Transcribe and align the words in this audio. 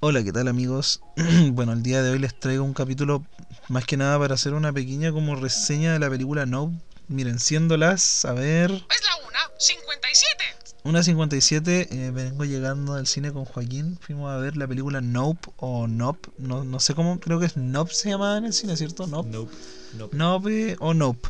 Hola, 0.00 0.24
¿qué 0.24 0.32
tal 0.32 0.48
amigos? 0.48 1.00
bueno, 1.52 1.72
el 1.72 1.82
día 1.82 2.02
de 2.02 2.10
hoy 2.10 2.18
les 2.18 2.38
traigo 2.38 2.64
un 2.64 2.72
capítulo 2.72 3.22
más 3.68 3.84
que 3.84 3.96
nada 3.96 4.18
para 4.18 4.34
hacer 4.34 4.54
una 4.54 4.72
pequeña 4.72 5.12
como 5.12 5.36
reseña 5.36 5.92
de 5.92 5.98
la 5.98 6.08
película 6.08 6.46
No. 6.46 6.72
Miren, 7.08 7.38
siéndolas, 7.38 8.24
a 8.24 8.32
ver... 8.32 8.70
Es 8.70 8.78
la 8.78 9.28
1.57. 9.58 10.80
Una 10.84 11.02
57, 11.02 11.88
eh, 11.90 12.10
vengo 12.12 12.44
llegando 12.44 12.94
del 12.94 13.06
cine 13.06 13.32
con 13.32 13.44
Joaquín, 13.44 13.98
fuimos 14.00 14.30
a 14.30 14.38
ver 14.38 14.56
la 14.56 14.66
película 14.66 15.02
Nope 15.02 15.50
o 15.58 15.86
Nope, 15.86 16.30
no, 16.38 16.64
no 16.64 16.80
sé 16.80 16.94
cómo, 16.94 17.20
creo 17.20 17.38
que 17.38 17.46
es 17.46 17.56
Nope 17.58 17.92
se 17.92 18.08
llamaba 18.08 18.38
en 18.38 18.46
el 18.46 18.54
cine, 18.54 18.76
¿cierto? 18.78 19.06
Nope. 19.06 19.28
Nope. 19.28 19.52
Nope. 19.98 20.16
Nope 20.16 20.76
o 20.78 20.94
Nope. 20.94 21.28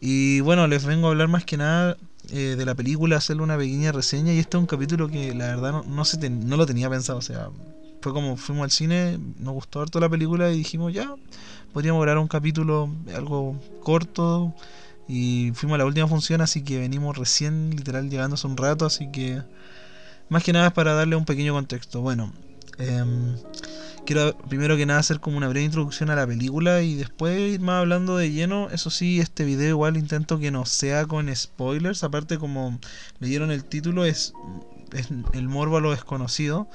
Y 0.00 0.40
bueno, 0.40 0.66
les 0.66 0.84
vengo 0.84 1.06
a 1.06 1.10
hablar 1.10 1.28
más 1.28 1.44
que 1.44 1.56
nada 1.58 1.96
eh, 2.30 2.56
de 2.58 2.64
la 2.64 2.74
película, 2.74 3.18
hacerle 3.18 3.42
una 3.44 3.56
pequeña 3.58 3.92
reseña 3.92 4.32
y 4.32 4.38
este 4.40 4.56
es 4.56 4.60
un 4.60 4.66
capítulo 4.66 5.08
que 5.08 5.34
la 5.34 5.46
verdad 5.48 5.70
no, 5.72 5.84
no, 5.84 6.04
se 6.04 6.16
ten- 6.16 6.48
no 6.48 6.56
lo 6.56 6.66
tenía 6.66 6.90
pensado, 6.90 7.18
o 7.18 7.22
sea, 7.22 7.50
fue 8.00 8.12
como 8.12 8.36
fuimos 8.36 8.64
al 8.64 8.70
cine, 8.70 9.18
nos 9.38 9.54
gustó 9.54 9.80
harto 9.80 10.00
la 10.00 10.08
película 10.08 10.50
y 10.50 10.58
dijimos 10.58 10.92
ya, 10.92 11.14
podríamos 11.72 12.02
grabar 12.02 12.18
un 12.18 12.28
capítulo 12.28 12.90
algo 13.14 13.60
corto 13.82 14.54
y 15.08 15.50
fuimos 15.54 15.74
a 15.74 15.78
la 15.78 15.86
última 15.86 16.06
función, 16.06 16.40
así 16.40 16.62
que 16.62 16.78
venimos 16.78 17.18
recién, 17.18 17.70
literal, 17.70 18.08
llegando 18.08 18.34
hace 18.34 18.46
un 18.46 18.56
rato, 18.56 18.86
así 18.86 19.10
que 19.10 19.42
más 20.28 20.44
que 20.44 20.52
nada 20.52 20.68
es 20.68 20.72
para 20.72 20.94
darle 20.94 21.16
un 21.16 21.24
pequeño 21.24 21.52
contexto. 21.52 22.00
Bueno, 22.00 22.32
em, 22.78 23.36
quiero 24.06 24.36
primero 24.48 24.76
que 24.76 24.86
nada 24.86 25.00
hacer 25.00 25.18
como 25.18 25.36
una 25.36 25.48
breve 25.48 25.64
introducción 25.64 26.10
a 26.10 26.14
la 26.14 26.26
película 26.26 26.82
y 26.82 26.94
después 26.94 27.54
ir 27.54 27.60
más 27.60 27.80
hablando 27.80 28.16
de 28.16 28.30
lleno. 28.30 28.70
Eso 28.70 28.90
sí, 28.90 29.18
este 29.18 29.44
video 29.44 29.70
igual 29.70 29.96
intento 29.96 30.38
que 30.38 30.52
no 30.52 30.64
sea 30.64 31.06
con 31.06 31.34
spoilers, 31.34 32.04
aparte 32.04 32.38
como 32.38 32.78
leyeron 33.18 33.50
el 33.50 33.64
título 33.64 34.04
es, 34.04 34.32
es 34.92 35.08
el 35.32 35.48
morbo 35.48 35.78
a 35.78 35.80
lo 35.80 35.90
desconocido 35.90 36.68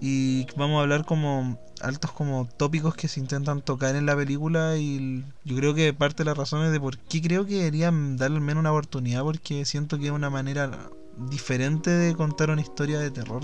y 0.00 0.46
vamos 0.56 0.78
a 0.78 0.82
hablar 0.82 1.04
como 1.04 1.58
altos 1.80 2.12
como 2.12 2.48
tópicos 2.56 2.94
que 2.94 3.08
se 3.08 3.20
intentan 3.20 3.62
tocar 3.62 3.96
en 3.96 4.06
la 4.06 4.16
película 4.16 4.76
y 4.76 5.24
yo 5.44 5.56
creo 5.56 5.74
que 5.74 5.92
parte 5.92 6.18
de 6.18 6.26
las 6.26 6.36
razones 6.36 6.72
de 6.72 6.80
por 6.80 6.98
qué 6.98 7.20
creo 7.22 7.46
que 7.46 7.56
deberían 7.56 8.16
darle 8.16 8.38
al 8.38 8.42
menos 8.42 8.60
una 8.60 8.72
oportunidad 8.72 9.22
porque 9.22 9.64
siento 9.64 9.98
que 9.98 10.06
es 10.06 10.12
una 10.12 10.30
manera 10.30 10.90
diferente 11.16 11.90
de 11.90 12.14
contar 12.14 12.50
una 12.50 12.62
historia 12.62 12.98
de 12.98 13.10
terror 13.10 13.42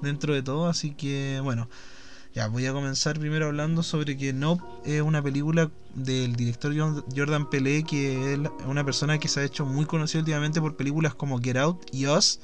dentro 0.00 0.34
de 0.34 0.42
todo 0.42 0.66
así 0.66 0.94
que 0.94 1.40
bueno 1.42 1.68
ya 2.34 2.48
voy 2.48 2.66
a 2.66 2.72
comenzar 2.72 3.18
primero 3.18 3.46
hablando 3.46 3.82
sobre 3.82 4.16
que 4.16 4.32
No 4.32 4.58
es 4.84 5.00
una 5.00 5.22
película 5.22 5.70
del 5.94 6.34
director 6.36 6.72
Jordan 7.14 7.48
Pelé 7.50 7.84
que 7.84 8.34
es 8.34 8.38
una 8.66 8.84
persona 8.84 9.18
que 9.18 9.28
se 9.28 9.40
ha 9.40 9.44
hecho 9.44 9.64
muy 9.66 9.84
conocida 9.86 10.20
últimamente 10.20 10.60
por 10.60 10.76
películas 10.76 11.14
como 11.14 11.38
Get 11.40 11.56
Out 11.56 11.86
y 11.92 12.06
Us 12.06 12.40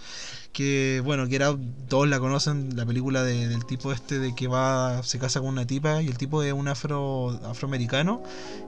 que 0.53 1.01
bueno, 1.05 1.27
Get 1.29 1.43
Out 1.43 1.61
todos 1.89 2.09
la 2.09 2.19
conocen, 2.19 2.77
la 2.77 2.85
película 2.85 3.23
de- 3.23 3.47
del 3.49 3.65
tipo 3.67 3.93
este 3.93 4.19
de 4.19 4.35
que 4.35 4.49
va, 4.49 5.03
se 5.05 5.19
casa 5.21 5.41
con 5.41 5.49
una 5.51 5.67
tipa 5.67 6.03
y 6.03 6.09
el 6.09 6.19
tipo 6.19 6.43
es 6.43 6.53
un 6.53 6.67
afro, 6.69 7.31
afroamericano 7.45 8.23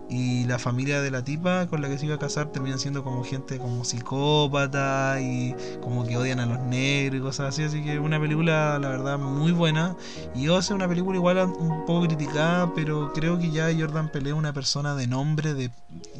y 0.08 0.44
la 0.44 0.58
familia 0.58 1.00
de 1.00 1.10
la 1.10 1.24
tipa 1.24 1.66
con 1.68 1.80
la 1.80 1.88
que 1.88 1.98
se 1.98 2.06
iba 2.06 2.16
a 2.16 2.18
casar 2.18 2.52
terminan 2.52 2.78
siendo 2.78 3.02
como 3.02 3.24
gente 3.24 3.58
como 3.58 3.84
psicópata 3.84 5.18
y 5.20 5.54
como 5.80 6.04
que 6.06 6.16
odian 6.16 6.38
a 6.40 6.46
los 6.46 6.60
negros 6.60 7.18
y 7.20 7.22
cosas 7.22 7.48
así, 7.48 7.62
así 7.62 7.82
que 7.82 7.98
una 7.98 8.20
película 8.20 8.78
la 8.78 8.88
verdad 8.88 9.18
muy 9.18 9.52
buena. 9.52 9.96
Y 10.34 10.48
Oz 10.48 10.66
es 10.66 10.70
una 10.72 10.88
película 10.88 11.16
igual 11.16 11.38
un 11.38 11.84
poco 11.86 12.02
criticada, 12.06 12.72
pero 12.74 13.12
creo 13.12 13.38
que 13.38 13.50
ya 13.50 13.70
Jordan 13.76 14.10
Pelé 14.10 14.30
es 14.30 14.36
una 14.36 14.52
persona 14.52 14.71
de 14.80 15.06
nombre 15.06 15.52
de, 15.54 15.70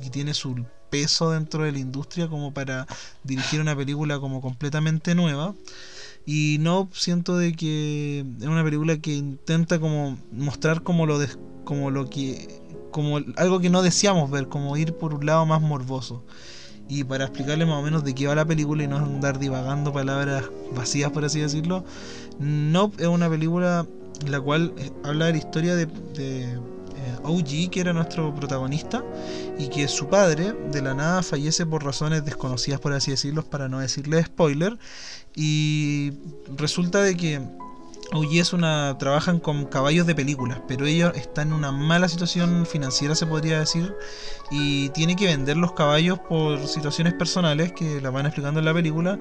y 0.05 0.11
tiene 0.11 0.35
su 0.35 0.65
peso 0.91 1.31
dentro 1.31 1.65
de 1.65 1.73
la 1.73 1.79
industria 1.79 2.29
como 2.29 2.53
para 2.53 2.87
dirigir 3.25 3.61
una 3.63 3.75
película 3.75 4.21
como 4.21 4.43
completamente 4.43 5.15
nueva. 5.15 5.55
Y 6.27 6.59
no 6.61 6.89
siento 6.93 7.37
de 7.37 7.55
que 7.55 8.25
es 8.41 8.47
una 8.47 8.63
película 8.65 8.99
que 8.99 9.15
intenta 9.15 9.81
como 9.81 10.19
mostrar 10.33 10.83
como 10.83 11.07
lo 11.07 11.19
des- 11.19 11.39
como 11.65 11.91
lo 11.91 12.11
que 12.11 12.61
como 12.93 13.19
algo 13.37 13.61
que 13.61 13.71
no 13.71 13.83
deseamos 13.83 14.31
ver, 14.31 14.49
como 14.49 14.77
ir 14.77 14.95
por 14.95 15.15
un 15.15 15.25
lado 15.27 15.47
más 15.47 15.63
morboso. 15.63 16.23
Y 16.89 17.05
para 17.05 17.25
explicarle 17.25 17.67
más 17.67 17.77
o 17.79 17.83
menos 17.83 18.05
de 18.05 18.15
qué 18.15 18.27
va 18.27 18.35
la 18.35 18.45
película 18.45 18.85
y 18.85 18.89
no 18.89 18.99
andar 18.99 19.39
divagando 19.39 19.93
palabras 19.93 20.45
vacías, 20.75 21.11
por 21.11 21.25
así 21.25 21.41
decirlo, 21.41 21.85
Nope 22.39 23.03
es 23.03 23.09
una 23.09 23.31
película 23.31 23.87
la 24.27 24.41
cual 24.41 24.73
eh, 24.79 24.91
habla 25.05 25.27
de 25.27 25.33
la 25.33 25.39
historia 25.39 25.75
de, 25.77 25.87
de, 25.87 26.59
OG, 27.25 27.71
que 27.71 27.81
era 27.81 27.93
nuestro 27.93 28.35
protagonista, 28.35 29.05
y 29.59 29.69
que 29.69 29.89
su 29.89 30.09
padre 30.09 30.53
de 30.71 30.83
la 30.83 30.95
nada 30.95 31.23
fallece 31.23 31.67
por 31.67 31.85
razones 31.85 32.25
desconocidas, 32.25 32.81
por 32.81 32.93
así 32.93 33.11
decirlo, 33.11 33.45
para 33.45 33.69
no 33.69 33.81
decirle 33.81 34.23
spoiler. 34.25 34.79
Y 35.35 36.13
resulta 36.57 37.03
de 37.03 37.17
que 37.17 37.41
OG 38.13 38.35
es 38.35 38.53
una. 38.53 38.97
trabajan 38.99 39.41
con 39.41 39.65
caballos 39.65 40.07
de 40.07 40.15
películas, 40.15 40.61
pero 40.69 40.87
ellos 40.87 41.13
están 41.17 41.49
en 41.49 41.55
una 41.55 41.73
mala 41.73 42.09
situación 42.09 42.67
financiera, 42.67 43.15
se 43.15 43.27
podría 43.27 43.61
decir, 43.61 43.95
y 44.51 44.91
tiene 44.91 45.17
que 45.17 45.27
vender 45.27 45.57
los 45.57 45.73
caballos 45.73 46.19
por 46.19 46.67
situaciones 46.67 47.15
personales 47.15 47.73
que 47.73 48.01
la 48.01 48.11
van 48.11 48.27
explicando 48.27 48.61
en 48.61 48.67
la 48.67 48.75
película. 48.75 49.19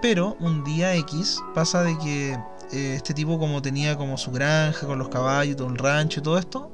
Pero 0.00 0.36
un 0.40 0.64
día 0.64 0.96
X 0.96 1.40
pasa 1.54 1.82
de 1.82 1.96
que 1.98 2.32
eh, 2.72 2.94
este 2.96 3.12
tipo 3.12 3.38
como 3.38 3.60
tenía 3.60 3.96
como 3.96 4.16
su 4.16 4.32
granja 4.32 4.86
con 4.86 4.98
los 4.98 5.08
caballos, 5.10 5.56
todo 5.56 5.68
el 5.68 5.76
rancho 5.76 6.20
y 6.20 6.22
todo 6.22 6.38
esto, 6.38 6.70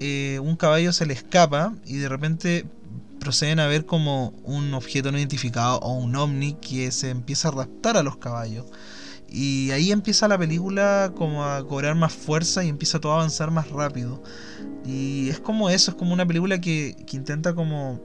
eh, 0.00 0.38
un 0.40 0.56
caballo 0.56 0.92
se 0.92 1.06
le 1.06 1.14
escapa 1.14 1.74
y 1.84 1.96
de 1.96 2.08
repente 2.08 2.66
proceden 3.18 3.60
a 3.60 3.66
ver 3.66 3.84
como 3.84 4.32
un 4.44 4.72
objeto 4.74 5.10
no 5.12 5.18
identificado 5.18 5.78
o 5.80 5.92
un 5.94 6.14
ovni 6.16 6.54
que 6.54 6.90
se 6.92 7.10
empieza 7.10 7.48
a 7.48 7.52
raptar 7.52 7.96
a 7.96 8.02
los 8.02 8.16
caballos. 8.16 8.66
Y 9.30 9.70
ahí 9.72 9.92
empieza 9.92 10.26
la 10.26 10.38
película 10.38 11.12
como 11.14 11.44
a 11.44 11.62
cobrar 11.66 11.94
más 11.94 12.14
fuerza 12.14 12.64
y 12.64 12.68
empieza 12.68 12.98
todo 12.98 13.12
a 13.12 13.16
avanzar 13.16 13.50
más 13.50 13.68
rápido. 13.70 14.22
Y 14.86 15.28
es 15.28 15.38
como 15.38 15.68
eso, 15.68 15.90
es 15.90 15.96
como 15.98 16.14
una 16.14 16.26
película 16.26 16.62
que, 16.62 16.96
que 17.06 17.16
intenta 17.18 17.54
como, 17.54 18.00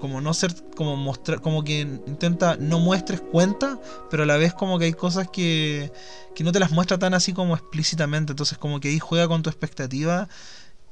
como 0.00 0.22
no 0.22 0.32
ser, 0.32 0.54
como 0.74 0.96
mostrar, 0.96 1.42
como 1.42 1.62
que 1.62 1.80
intenta 1.80 2.56
no 2.58 2.78
muestres 2.78 3.20
cuenta, 3.20 3.78
pero 4.10 4.22
a 4.22 4.26
la 4.26 4.38
vez 4.38 4.54
como 4.54 4.78
que 4.78 4.86
hay 4.86 4.94
cosas 4.94 5.28
que, 5.28 5.92
que 6.34 6.42
no 6.42 6.52
te 6.52 6.60
las 6.60 6.70
muestra 6.70 6.98
tan 6.98 7.12
así 7.12 7.34
como 7.34 7.54
explícitamente. 7.54 8.32
Entonces 8.32 8.56
como 8.56 8.80
que 8.80 8.88
ahí 8.88 8.98
juega 8.98 9.28
con 9.28 9.42
tu 9.42 9.50
expectativa 9.50 10.26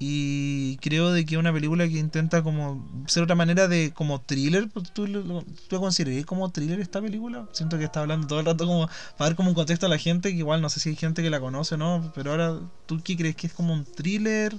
y 0.06 0.76
creo 0.82 1.12
de 1.12 1.24
que 1.24 1.34
es 1.34 1.38
una 1.40 1.52
película 1.52 1.88
que 1.88 1.98
intenta 1.98 2.42
como 2.42 2.84
ser 3.06 3.22
otra 3.22 3.34
manera 3.36 3.68
de 3.68 3.92
como 3.94 4.20
thriller 4.20 4.68
pues, 4.72 4.92
¿tú, 4.92 5.06
lo- 5.06 5.44
¿tú 5.68 5.80
considerás 5.80 6.26
como 6.26 6.50
thriller 6.50 6.80
esta 6.80 7.00
película? 7.00 7.46
siento 7.52 7.78
que 7.78 7.84
está 7.84 8.00
hablando 8.00 8.26
todo 8.26 8.40
el 8.40 8.46
rato 8.46 8.66
como 8.66 8.86
para 9.16 9.30
dar 9.30 9.36
como 9.36 9.48
un 9.50 9.54
contexto 9.54 9.86
a 9.86 9.88
la 9.88 9.98
gente 9.98 10.30
que 10.32 10.36
igual 10.38 10.60
no 10.60 10.68
sé 10.70 10.80
si 10.80 10.90
hay 10.90 10.96
gente 10.96 11.22
que 11.22 11.30
la 11.30 11.40
conoce 11.40 11.76
o 11.76 11.78
no 11.78 12.10
pero 12.14 12.32
ahora 12.32 12.58
¿tú 12.86 13.00
qué 13.04 13.16
crees 13.16 13.36
que 13.36 13.46
es 13.46 13.52
como 13.54 13.72
un 13.74 13.84
thriller? 13.84 14.54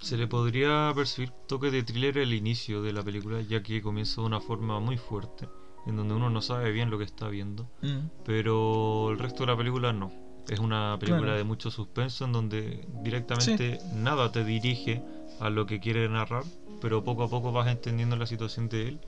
Se 0.00 0.16
le 0.16 0.26
podría 0.28 0.92
percibir 0.94 1.32
toque 1.46 1.70
de 1.70 1.82
thriller 1.82 2.18
al 2.18 2.32
inicio 2.32 2.82
de 2.82 2.92
la 2.92 3.02
película, 3.02 3.40
ya 3.40 3.62
que 3.62 3.80
comienza 3.82 4.20
de 4.20 4.26
una 4.26 4.40
forma 4.40 4.78
muy 4.80 4.98
fuerte, 4.98 5.48
en 5.86 5.96
donde 5.96 6.14
uno 6.14 6.30
no 6.30 6.42
sabe 6.42 6.70
bien 6.72 6.90
lo 6.90 6.98
que 6.98 7.04
está 7.04 7.28
viendo, 7.28 7.66
Mm, 7.82 8.08
pero 8.24 9.10
el 9.10 9.18
resto 9.18 9.44
de 9.44 9.52
la 9.52 9.56
película 9.56 9.92
no. 9.92 10.12
Es 10.48 10.58
una 10.58 10.96
película 11.00 11.22
Claro. 11.26 11.38
de 11.38 11.44
mucho 11.44 11.70
suspenso 11.70 12.24
en 12.26 12.32
donde 12.32 12.86
directamente 13.02 13.78
nada 13.94 14.30
te 14.30 14.44
dirige 14.44 15.02
a 15.40 15.48
lo 15.50 15.66
que 15.66 15.80
quiere 15.80 16.08
narrar, 16.08 16.44
pero 16.80 17.02
poco 17.02 17.24
a 17.24 17.28
poco 17.30 17.50
vas 17.52 17.68
entendiendo 17.68 18.16
la 18.16 18.26
situación 18.26 18.68
de 18.68 18.88
él 18.88 19.00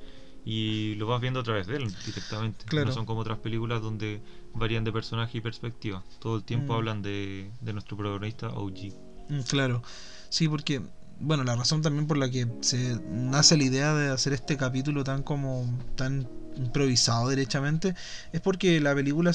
y 0.44 0.94
lo 0.94 1.06
vas 1.08 1.20
viendo 1.20 1.40
a 1.40 1.42
través 1.42 1.66
de 1.66 1.76
él 1.76 1.94
directamente. 2.04 2.64
Claro. 2.66 2.86
No 2.86 2.92
son 2.92 3.04
como 3.04 3.20
otras 3.20 3.38
películas 3.38 3.82
donde 3.82 4.22
varían 4.54 4.84
de 4.84 4.92
personaje 4.92 5.38
y 5.38 5.40
perspectiva. 5.40 6.02
Todo 6.20 6.36
el 6.36 6.44
tiempo 6.44 6.72
Mm. 6.72 6.76
hablan 6.76 7.02
de, 7.02 7.50
de 7.60 7.72
nuestro 7.72 7.96
protagonista 7.96 8.48
OG. 8.48 8.94
mm, 9.28 9.40
claro 9.48 9.82
sí 10.28 10.48
porque 10.48 10.80
bueno 11.20 11.42
la 11.44 11.56
razón 11.56 11.82
también 11.82 12.06
por 12.06 12.16
la 12.16 12.30
que 12.30 12.46
se 12.60 13.00
nace 13.10 13.56
la 13.56 13.64
idea 13.64 13.92
de 13.94 14.08
hacer 14.10 14.32
este 14.32 14.56
capítulo 14.56 15.02
tan 15.04 15.22
como 15.22 15.66
tan 15.96 16.28
improvisado 16.56 17.28
derechamente 17.28 17.94
es 18.32 18.40
porque 18.40 18.80
la 18.80 18.94
película 18.94 19.32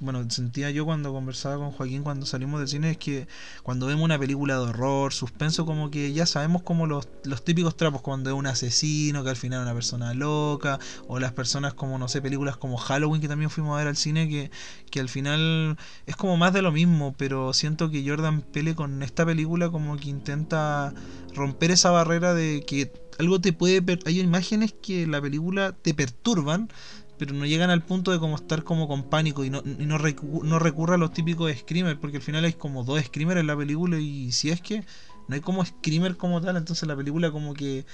bueno 0.00 0.28
sentía 0.30 0.70
yo 0.70 0.84
cuando 0.84 1.12
conversaba 1.12 1.56
con 1.56 1.72
Joaquín 1.72 2.02
cuando 2.02 2.26
salimos 2.26 2.60
del 2.60 2.68
cine 2.68 2.92
es 2.92 2.98
que 2.98 3.26
cuando 3.62 3.86
vemos 3.86 4.04
una 4.04 4.18
película 4.18 4.54
de 4.54 4.60
horror 4.60 5.12
suspenso 5.12 5.66
como 5.66 5.90
que 5.90 6.12
ya 6.12 6.26
sabemos 6.26 6.62
como 6.62 6.86
los, 6.86 7.08
los 7.24 7.44
típicos 7.44 7.76
trapos 7.76 8.02
cuando 8.02 8.30
es 8.30 8.36
un 8.36 8.46
asesino 8.46 9.24
que 9.24 9.30
al 9.30 9.36
final 9.36 9.60
es 9.60 9.64
una 9.64 9.74
persona 9.74 10.14
loca 10.14 10.78
o 11.08 11.18
las 11.18 11.32
personas 11.32 11.74
como 11.74 11.98
no 11.98 12.08
sé 12.08 12.22
películas 12.22 12.56
como 12.56 12.76
Halloween 12.76 13.20
que 13.20 13.28
también 13.28 13.50
fuimos 13.50 13.74
a 13.74 13.78
ver 13.78 13.88
al 13.88 13.96
cine 13.96 14.28
que, 14.28 14.50
que 14.90 15.00
al 15.00 15.08
final 15.08 15.76
es 16.06 16.16
como 16.16 16.36
más 16.36 16.52
de 16.52 16.62
lo 16.62 16.72
mismo 16.72 17.14
pero 17.16 17.52
siento 17.52 17.90
que 17.90 18.08
Jordan 18.08 18.42
Pele 18.42 18.74
con 18.74 19.02
esta 19.02 19.26
película 19.26 19.70
como 19.70 19.96
que 19.96 20.08
intenta 20.08 20.94
romper 21.34 21.70
esa 21.72 21.90
barrera 21.90 22.34
de 22.34 22.64
que 22.66 22.86
algo 23.18 23.40
te 23.40 23.52
puede 23.52 23.82
per- 23.82 24.00
hay 24.06 24.20
imágenes 24.20 24.74
que 24.80 25.06
la 25.06 25.20
película 25.20 25.72
te 25.72 25.94
perturban 25.94 26.68
pero 27.16 27.32
no 27.32 27.46
llegan 27.46 27.70
al 27.70 27.80
punto 27.82 28.10
de 28.10 28.18
como 28.18 28.34
estar 28.36 28.64
como 28.64 28.88
con 28.88 29.04
pánico 29.04 29.44
y 29.44 29.50
no, 29.50 29.62
y 29.64 29.86
no, 29.86 29.98
recu- 29.98 30.42
no 30.42 30.58
recurre 30.58 30.94
a 30.94 30.98
los 30.98 31.12
típicos 31.12 31.52
screamers 31.56 31.98
porque 32.00 32.16
al 32.16 32.22
final 32.22 32.44
hay 32.44 32.54
como 32.54 32.82
dos 32.82 33.00
screamers 33.02 33.40
en 33.40 33.46
la 33.46 33.56
película 33.56 33.98
y 34.00 34.32
si 34.32 34.50
es 34.50 34.60
que 34.60 34.84
no 35.28 35.34
hay 35.36 35.40
como 35.40 35.64
screamer 35.64 36.16
como 36.16 36.40
tal 36.40 36.56
entonces 36.56 36.86
la 36.88 36.96
película 36.96 37.30
como 37.30 37.54
que 37.54 37.86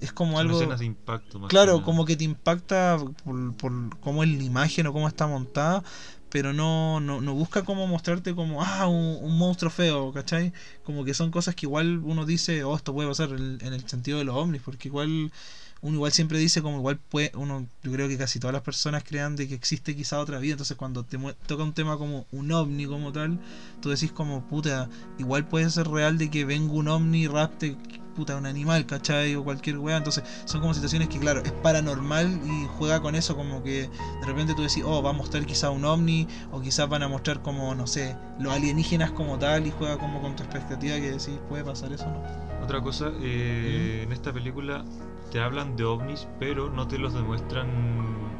es 0.00 0.12
como 0.12 0.32
Son 0.32 0.40
algo 0.42 0.56
escenas 0.58 0.78
de 0.80 0.86
impacto 0.86 1.38
más 1.40 1.50
Claro, 1.50 1.82
como 1.82 2.04
que 2.04 2.16
te 2.16 2.24
impacta 2.24 2.98
por, 3.24 3.54
por 3.56 3.98
cómo 4.00 4.22
es 4.22 4.28
la 4.28 4.42
imagen 4.44 4.86
o 4.86 4.92
cómo 4.92 5.08
está 5.08 5.26
montada, 5.26 5.82
pero 6.30 6.52
no, 6.52 7.00
no, 7.00 7.20
no 7.20 7.34
busca 7.34 7.64
como 7.64 7.86
mostrarte 7.86 8.34
como, 8.34 8.62
ah, 8.62 8.86
un, 8.86 9.18
un 9.22 9.38
monstruo 9.38 9.70
feo, 9.70 10.12
¿cachai? 10.12 10.52
Como 10.82 11.04
que 11.04 11.14
son 11.14 11.30
cosas 11.30 11.54
que 11.54 11.66
igual 11.66 11.98
uno 12.04 12.26
dice, 12.26 12.64
oh, 12.64 12.76
esto 12.76 12.92
puede 12.92 13.08
pasar 13.08 13.30
en, 13.30 13.60
el 13.62 13.88
sentido 13.88 14.18
de 14.18 14.24
los 14.24 14.36
ovnis, 14.36 14.62
porque 14.62 14.88
igual 14.88 15.32
uno 15.80 15.94
igual 15.94 16.12
siempre 16.12 16.38
dice 16.38 16.60
como 16.60 16.78
igual 16.78 16.98
puede, 16.98 17.30
uno, 17.34 17.66
yo 17.82 17.92
creo 17.92 18.08
que 18.08 18.18
casi 18.18 18.40
todas 18.40 18.52
las 18.52 18.62
personas 18.62 19.04
crean 19.04 19.36
de 19.36 19.46
que 19.48 19.54
existe 19.54 19.94
quizá 19.94 20.18
otra 20.20 20.38
vida, 20.38 20.52
entonces 20.52 20.76
cuando 20.76 21.04
te 21.04 21.18
toca 21.46 21.62
un 21.62 21.72
tema 21.72 21.96
como 21.96 22.26
un 22.32 22.50
ovni 22.52 22.86
como 22.86 23.12
tal, 23.12 23.38
tú 23.80 23.90
decís 23.90 24.12
como, 24.12 24.42
puta, 24.42 24.90
igual 25.18 25.46
puede 25.46 25.70
ser 25.70 25.88
real 25.88 26.18
de 26.18 26.30
que 26.30 26.44
venga 26.44 26.72
un 26.72 26.88
ovni 26.88 27.22
y 27.22 27.26
rapte, 27.28 27.76
puta, 28.18 28.36
un 28.36 28.46
animal, 28.46 28.84
¿cachai? 28.84 29.36
O 29.36 29.44
cualquier 29.44 29.78
weá, 29.78 29.96
entonces 29.96 30.24
son 30.44 30.60
como 30.60 30.74
situaciones 30.74 31.08
que 31.08 31.20
claro, 31.20 31.40
es 31.44 31.52
paranormal 31.52 32.40
y 32.44 32.66
juega 32.76 33.00
con 33.00 33.14
eso 33.14 33.36
como 33.36 33.62
que 33.62 33.88
de 34.20 34.26
repente 34.26 34.54
tú 34.54 34.62
decís, 34.62 34.82
oh, 34.84 35.00
va 35.00 35.10
a 35.10 35.12
mostrar 35.12 35.46
quizá 35.46 35.70
un 35.70 35.84
ovni, 35.84 36.26
o 36.50 36.60
quizás 36.60 36.88
van 36.88 37.04
a 37.04 37.08
mostrar 37.08 37.40
como, 37.42 37.72
no 37.76 37.86
sé, 37.86 38.16
los 38.40 38.52
alienígenas 38.52 39.12
como 39.12 39.38
tal, 39.38 39.68
y 39.68 39.70
juega 39.70 39.98
como 39.98 40.20
con 40.20 40.34
tu 40.34 40.42
expectativa 40.42 40.96
que 40.96 41.12
decís, 41.12 41.38
puede 41.48 41.62
pasar 41.62 41.92
eso, 41.92 42.06
¿no? 42.06 42.20
Otra 42.64 42.80
cosa, 42.82 43.12
eh, 43.20 44.00
en 44.04 44.10
esta 44.12 44.32
película 44.32 44.84
te 45.30 45.40
hablan 45.40 45.76
de 45.76 45.84
ovnis, 45.84 46.26
pero 46.40 46.70
no 46.70 46.88
te 46.88 46.98
los 46.98 47.14
demuestran 47.14 47.68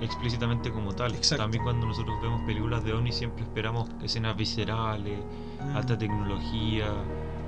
explícitamente 0.00 0.72
como 0.72 0.92
tal. 0.92 1.14
Exacto. 1.14 1.44
También 1.44 1.62
cuando 1.62 1.86
nosotros 1.86 2.16
vemos 2.20 2.42
películas 2.42 2.82
de 2.82 2.94
ovnis 2.94 3.14
siempre 3.14 3.44
esperamos 3.44 3.88
escenas 4.02 4.36
viscerales, 4.36 5.20
Mm. 5.60 5.76
alta 5.76 5.98
tecnología, 5.98 6.86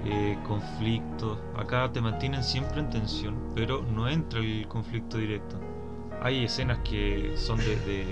eh, 0.04 0.38
conflictos. 0.46 1.38
Acá 1.56 1.90
te 1.92 2.00
mantienen 2.00 2.42
siempre 2.42 2.80
en 2.80 2.90
tensión, 2.90 3.36
pero 3.54 3.82
no 3.82 4.08
entra 4.08 4.40
el 4.40 4.66
conflicto 4.68 5.18
directo. 5.18 5.60
Hay 6.22 6.44
escenas 6.44 6.78
que 6.80 7.32
son 7.36 7.58
de, 7.58 7.76
de, 7.76 8.06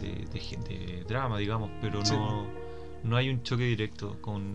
de- 0.00 1.04
drama, 1.06 1.38
digamos, 1.38 1.70
pero 1.80 2.00
no, 2.02 2.46
no 3.02 3.16
hay 3.16 3.28
un 3.30 3.42
choque 3.42 3.64
directo 3.64 4.16
con, 4.20 4.54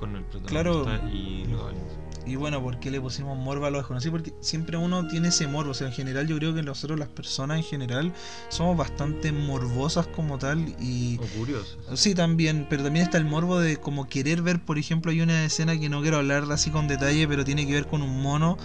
con 0.00 0.16
el 0.16 0.24
Claro. 0.46 0.82
protagonista 0.82 1.16
y 1.16 1.44
los 1.44 1.62
aliens. 1.62 1.84
Y 2.26 2.36
bueno, 2.36 2.62
¿por 2.62 2.78
qué 2.78 2.90
le 2.90 3.00
pusimos 3.00 3.36
morbo 3.38 3.64
a 3.66 3.70
los 3.70 3.80
desconocidos? 3.80 4.12
Porque 4.20 4.34
siempre 4.40 4.76
uno 4.76 5.08
tiene 5.08 5.28
ese 5.28 5.46
morbo. 5.48 5.70
O 5.70 5.74
sea, 5.74 5.86
en 5.86 5.92
general 5.92 6.26
yo 6.28 6.36
creo 6.36 6.54
que 6.54 6.62
nosotros 6.62 6.98
las 6.98 7.08
personas 7.08 7.56
en 7.56 7.64
general 7.64 8.12
somos 8.50 8.76
bastante 8.76 9.32
morbosas 9.32 10.06
como 10.06 10.38
tal 10.38 10.74
y... 10.80 11.18
O 11.18 11.26
curiosos. 11.38 11.78
Sí, 11.94 12.14
también, 12.14 12.66
pero 12.68 12.82
también 12.84 13.04
está 13.04 13.16
el 13.18 13.24
morbo 13.24 13.58
de 13.58 13.78
como 13.78 14.06
querer 14.08 14.42
ver, 14.42 14.60
por 14.64 14.78
ejemplo, 14.78 15.10
hay 15.10 15.22
una 15.22 15.44
escena 15.44 15.78
que 15.80 15.88
no 15.88 16.02
quiero 16.02 16.18
hablar 16.18 16.44
así 16.52 16.70
con 16.70 16.88
detalle, 16.88 17.26
pero 17.26 17.44
tiene 17.44 17.66
que 17.66 17.72
ver 17.72 17.86
con 17.86 18.02
un 18.02 18.20
mono 18.22 18.58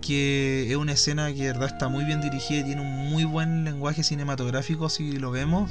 que 0.00 0.70
es 0.70 0.76
una 0.76 0.92
escena 0.92 1.28
que 1.32 1.42
de 1.42 1.46
verdad 1.52 1.68
está 1.72 1.88
muy 1.88 2.04
bien 2.04 2.20
dirigida 2.20 2.60
y 2.60 2.64
tiene 2.64 2.80
un 2.82 3.08
muy 3.10 3.24
buen 3.24 3.64
lenguaje 3.64 4.02
cinematográfico 4.04 4.88
si 4.88 5.12
lo 5.18 5.30
vemos. 5.30 5.70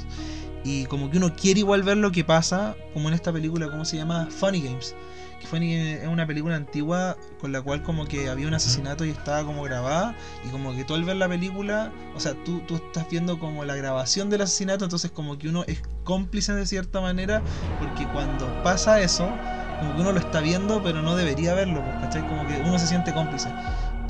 Y 0.66 0.84
como 0.86 1.08
que 1.08 1.18
uno 1.18 1.32
quiere 1.32 1.60
igual 1.60 1.84
ver 1.84 1.96
lo 1.96 2.10
que 2.10 2.24
pasa, 2.24 2.74
como 2.92 3.06
en 3.06 3.14
esta 3.14 3.32
película, 3.32 3.70
¿cómo 3.70 3.84
se 3.84 3.98
llama? 3.98 4.26
Funny 4.28 4.60
Games. 4.60 4.96
Que 5.40 5.46
Funny 5.46 5.76
Games 5.76 6.02
es 6.02 6.08
una 6.08 6.26
película 6.26 6.56
antigua 6.56 7.16
con 7.40 7.52
la 7.52 7.62
cual 7.62 7.84
como 7.84 8.04
que 8.04 8.28
había 8.28 8.48
un 8.48 8.54
asesinato 8.54 9.04
y 9.04 9.10
estaba 9.10 9.44
como 9.44 9.62
grabada. 9.62 10.16
Y 10.44 10.48
como 10.48 10.74
que 10.74 10.82
tú 10.82 10.94
al 10.94 11.04
ver 11.04 11.18
la 11.18 11.28
película, 11.28 11.92
o 12.16 12.20
sea, 12.20 12.34
tú, 12.44 12.62
tú 12.66 12.74
estás 12.74 13.08
viendo 13.08 13.38
como 13.38 13.64
la 13.64 13.76
grabación 13.76 14.28
del 14.28 14.42
asesinato, 14.42 14.82
entonces 14.82 15.12
como 15.12 15.38
que 15.38 15.48
uno 15.48 15.62
es 15.68 15.80
cómplice 16.02 16.52
de 16.52 16.66
cierta 16.66 17.00
manera, 17.00 17.42
porque 17.78 18.04
cuando 18.08 18.48
pasa 18.64 19.00
eso, 19.00 19.30
como 19.78 19.94
que 19.94 20.00
uno 20.00 20.10
lo 20.10 20.18
está 20.18 20.40
viendo, 20.40 20.82
pero 20.82 21.00
no 21.00 21.14
debería 21.14 21.54
verlo, 21.54 21.80
pues, 21.84 21.94
¿cachai? 22.00 22.26
Como 22.26 22.44
que 22.48 22.56
uno 22.58 22.76
se 22.80 22.88
siente 22.88 23.12
cómplice. 23.12 23.50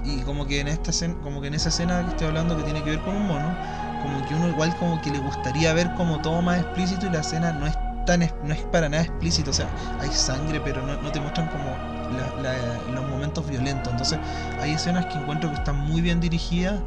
Y 0.06 0.22
como 0.22 0.46
que 0.46 0.60
en 0.60 0.68
esta 0.68 0.92
como 1.22 1.42
que 1.42 1.48
en 1.48 1.54
esa 1.54 1.68
escena 1.68 2.02
que 2.04 2.10
estoy 2.10 2.28
hablando 2.28 2.56
que 2.56 2.62
tiene 2.62 2.82
que 2.82 2.90
ver 2.90 3.00
con 3.00 3.14
un 3.14 3.26
mono, 3.26 3.54
como 4.06 4.24
que 4.24 4.36
uno 4.36 4.48
igual 4.48 4.72
como 4.76 5.00
que 5.00 5.10
le 5.10 5.18
gustaría 5.18 5.72
ver 5.74 5.92
como 5.94 6.20
todo 6.20 6.40
más 6.40 6.60
explícito 6.60 7.06
y 7.06 7.10
la 7.10 7.20
escena 7.20 7.52
no 7.52 7.66
es 7.66 7.76
tan 8.06 8.20
no 8.44 8.54
es 8.54 8.60
para 8.70 8.88
nada 8.88 9.02
explícito, 9.02 9.50
o 9.50 9.52
sea, 9.52 9.68
hay 9.98 10.12
sangre, 10.12 10.60
pero 10.60 10.80
no, 10.80 10.96
no 11.02 11.10
te 11.10 11.18
muestran 11.18 11.48
como 11.48 11.76
los 12.94 13.04
momentos 13.04 13.48
violentos. 13.48 13.92
Entonces, 13.92 14.20
hay 14.60 14.74
escenas 14.74 15.06
que 15.06 15.18
encuentro 15.18 15.50
que 15.50 15.56
están 15.56 15.74
muy 15.74 16.02
bien 16.02 16.20
dirigidas 16.20 16.80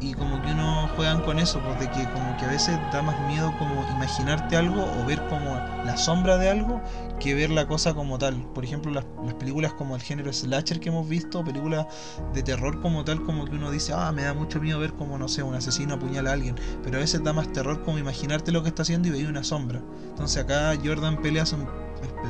y 0.00 0.12
como 0.14 0.42
que 0.42 0.52
uno 0.52 0.88
juegan 0.94 1.22
con 1.22 1.38
eso, 1.38 1.60
pues 1.60 1.78
de 1.80 1.90
que 1.90 2.04
como 2.10 2.36
que 2.36 2.44
a 2.44 2.48
veces 2.48 2.78
da 2.92 3.02
más 3.02 3.18
miedo 3.20 3.52
como 3.58 3.82
imaginarte 3.90 4.56
algo 4.56 4.84
o 4.84 5.04
ver 5.06 5.26
como 5.28 5.56
la 5.84 5.96
sombra 5.96 6.36
de 6.36 6.50
algo 6.50 6.82
que 7.18 7.34
ver 7.34 7.50
la 7.50 7.66
cosa 7.66 7.94
como 7.94 8.18
tal. 8.18 8.34
Por 8.54 8.64
ejemplo, 8.64 8.92
las, 8.92 9.04
las 9.24 9.34
películas 9.34 9.72
como 9.72 9.96
el 9.96 10.02
género 10.02 10.32
slasher 10.32 10.80
que 10.80 10.90
hemos 10.90 11.08
visto, 11.08 11.42
películas 11.44 11.86
de 12.34 12.42
terror 12.42 12.80
como 12.82 13.04
tal, 13.04 13.22
como 13.22 13.46
que 13.46 13.56
uno 13.56 13.70
dice, 13.70 13.92
ah, 13.94 14.12
me 14.12 14.22
da 14.22 14.34
mucho 14.34 14.60
miedo 14.60 14.78
ver 14.78 14.92
como, 14.92 15.18
no 15.18 15.28
sé, 15.28 15.42
un 15.42 15.54
asesino 15.54 15.94
apuñala 15.94 16.30
a 16.30 16.32
alguien, 16.34 16.56
pero 16.82 16.98
a 16.98 17.00
veces 17.00 17.22
da 17.24 17.32
más 17.32 17.52
terror 17.52 17.82
como 17.82 17.98
imaginarte 17.98 18.52
lo 18.52 18.62
que 18.62 18.68
está 18.68 18.82
haciendo 18.82 19.08
y 19.08 19.12
veis 19.12 19.28
una 19.28 19.44
sombra. 19.44 19.80
Entonces 20.10 20.42
acá 20.42 20.74
Jordan 20.82 21.20
Pele 21.22 21.40
hace 21.40 21.56
un 21.56 21.66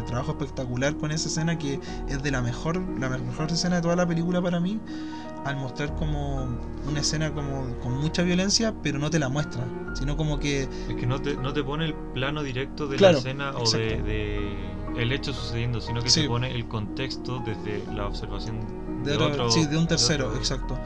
trabajo 0.07 0.33
espectacular 0.33 0.97
con 0.97 1.11
esa 1.11 1.29
escena 1.29 1.59
que 1.59 1.81
es 2.09 2.23
de 2.23 2.31
la 2.31 2.41
mejor, 2.43 2.77
la 3.01 3.09
me- 3.09 3.19
mejor 3.19 3.51
escena 3.51 3.77
de 3.77 3.83
toda 3.83 3.97
la 3.97 4.07
película 4.07 4.41
para 4.41 4.61
mí, 4.61 4.81
al 5.47 5.57
mostrar 5.57 5.95
como 5.95 6.49
una 6.89 7.01
escena 7.01 7.33
como 7.33 7.79
con 7.81 7.93
mucha 8.01 8.23
violencia, 8.23 8.75
pero 8.83 8.99
no 8.99 9.11
te 9.11 9.19
la 9.19 9.29
muestra, 9.29 9.65
sino 9.95 10.17
como 10.17 10.39
que 10.39 10.63
Es 10.89 10.97
que 10.99 11.07
no 11.07 11.21
te, 11.21 11.37
no 11.37 11.53
te 11.53 11.63
pone 11.63 11.87
el 11.87 11.95
plano 11.95 12.43
directo 12.43 12.87
de 12.87 12.97
Claro, 12.97 13.15
la 13.15 13.19
escena 13.19 13.51
o 13.57 13.71
de, 13.71 14.55
el 14.97 15.13
hecho 15.13 15.33
sucediendo, 15.33 15.81
sino 15.81 16.03
que 16.03 16.11
Sí. 16.11 16.23
te 16.23 16.29
pone 16.29 16.55
el 16.55 16.67
contexto 16.69 17.43
desde 17.45 17.85
la 17.93 18.07
observación 18.07 18.61
de, 19.05 19.11
de, 19.13 19.17
otro- 19.17 19.27
otro. 19.45 19.51
sí, 19.51 19.67
de 19.67 19.77
un 19.77 19.85
de 19.85 19.89
tercero, 19.89 20.27
otro- 20.29 20.39
exacto. 20.39 20.79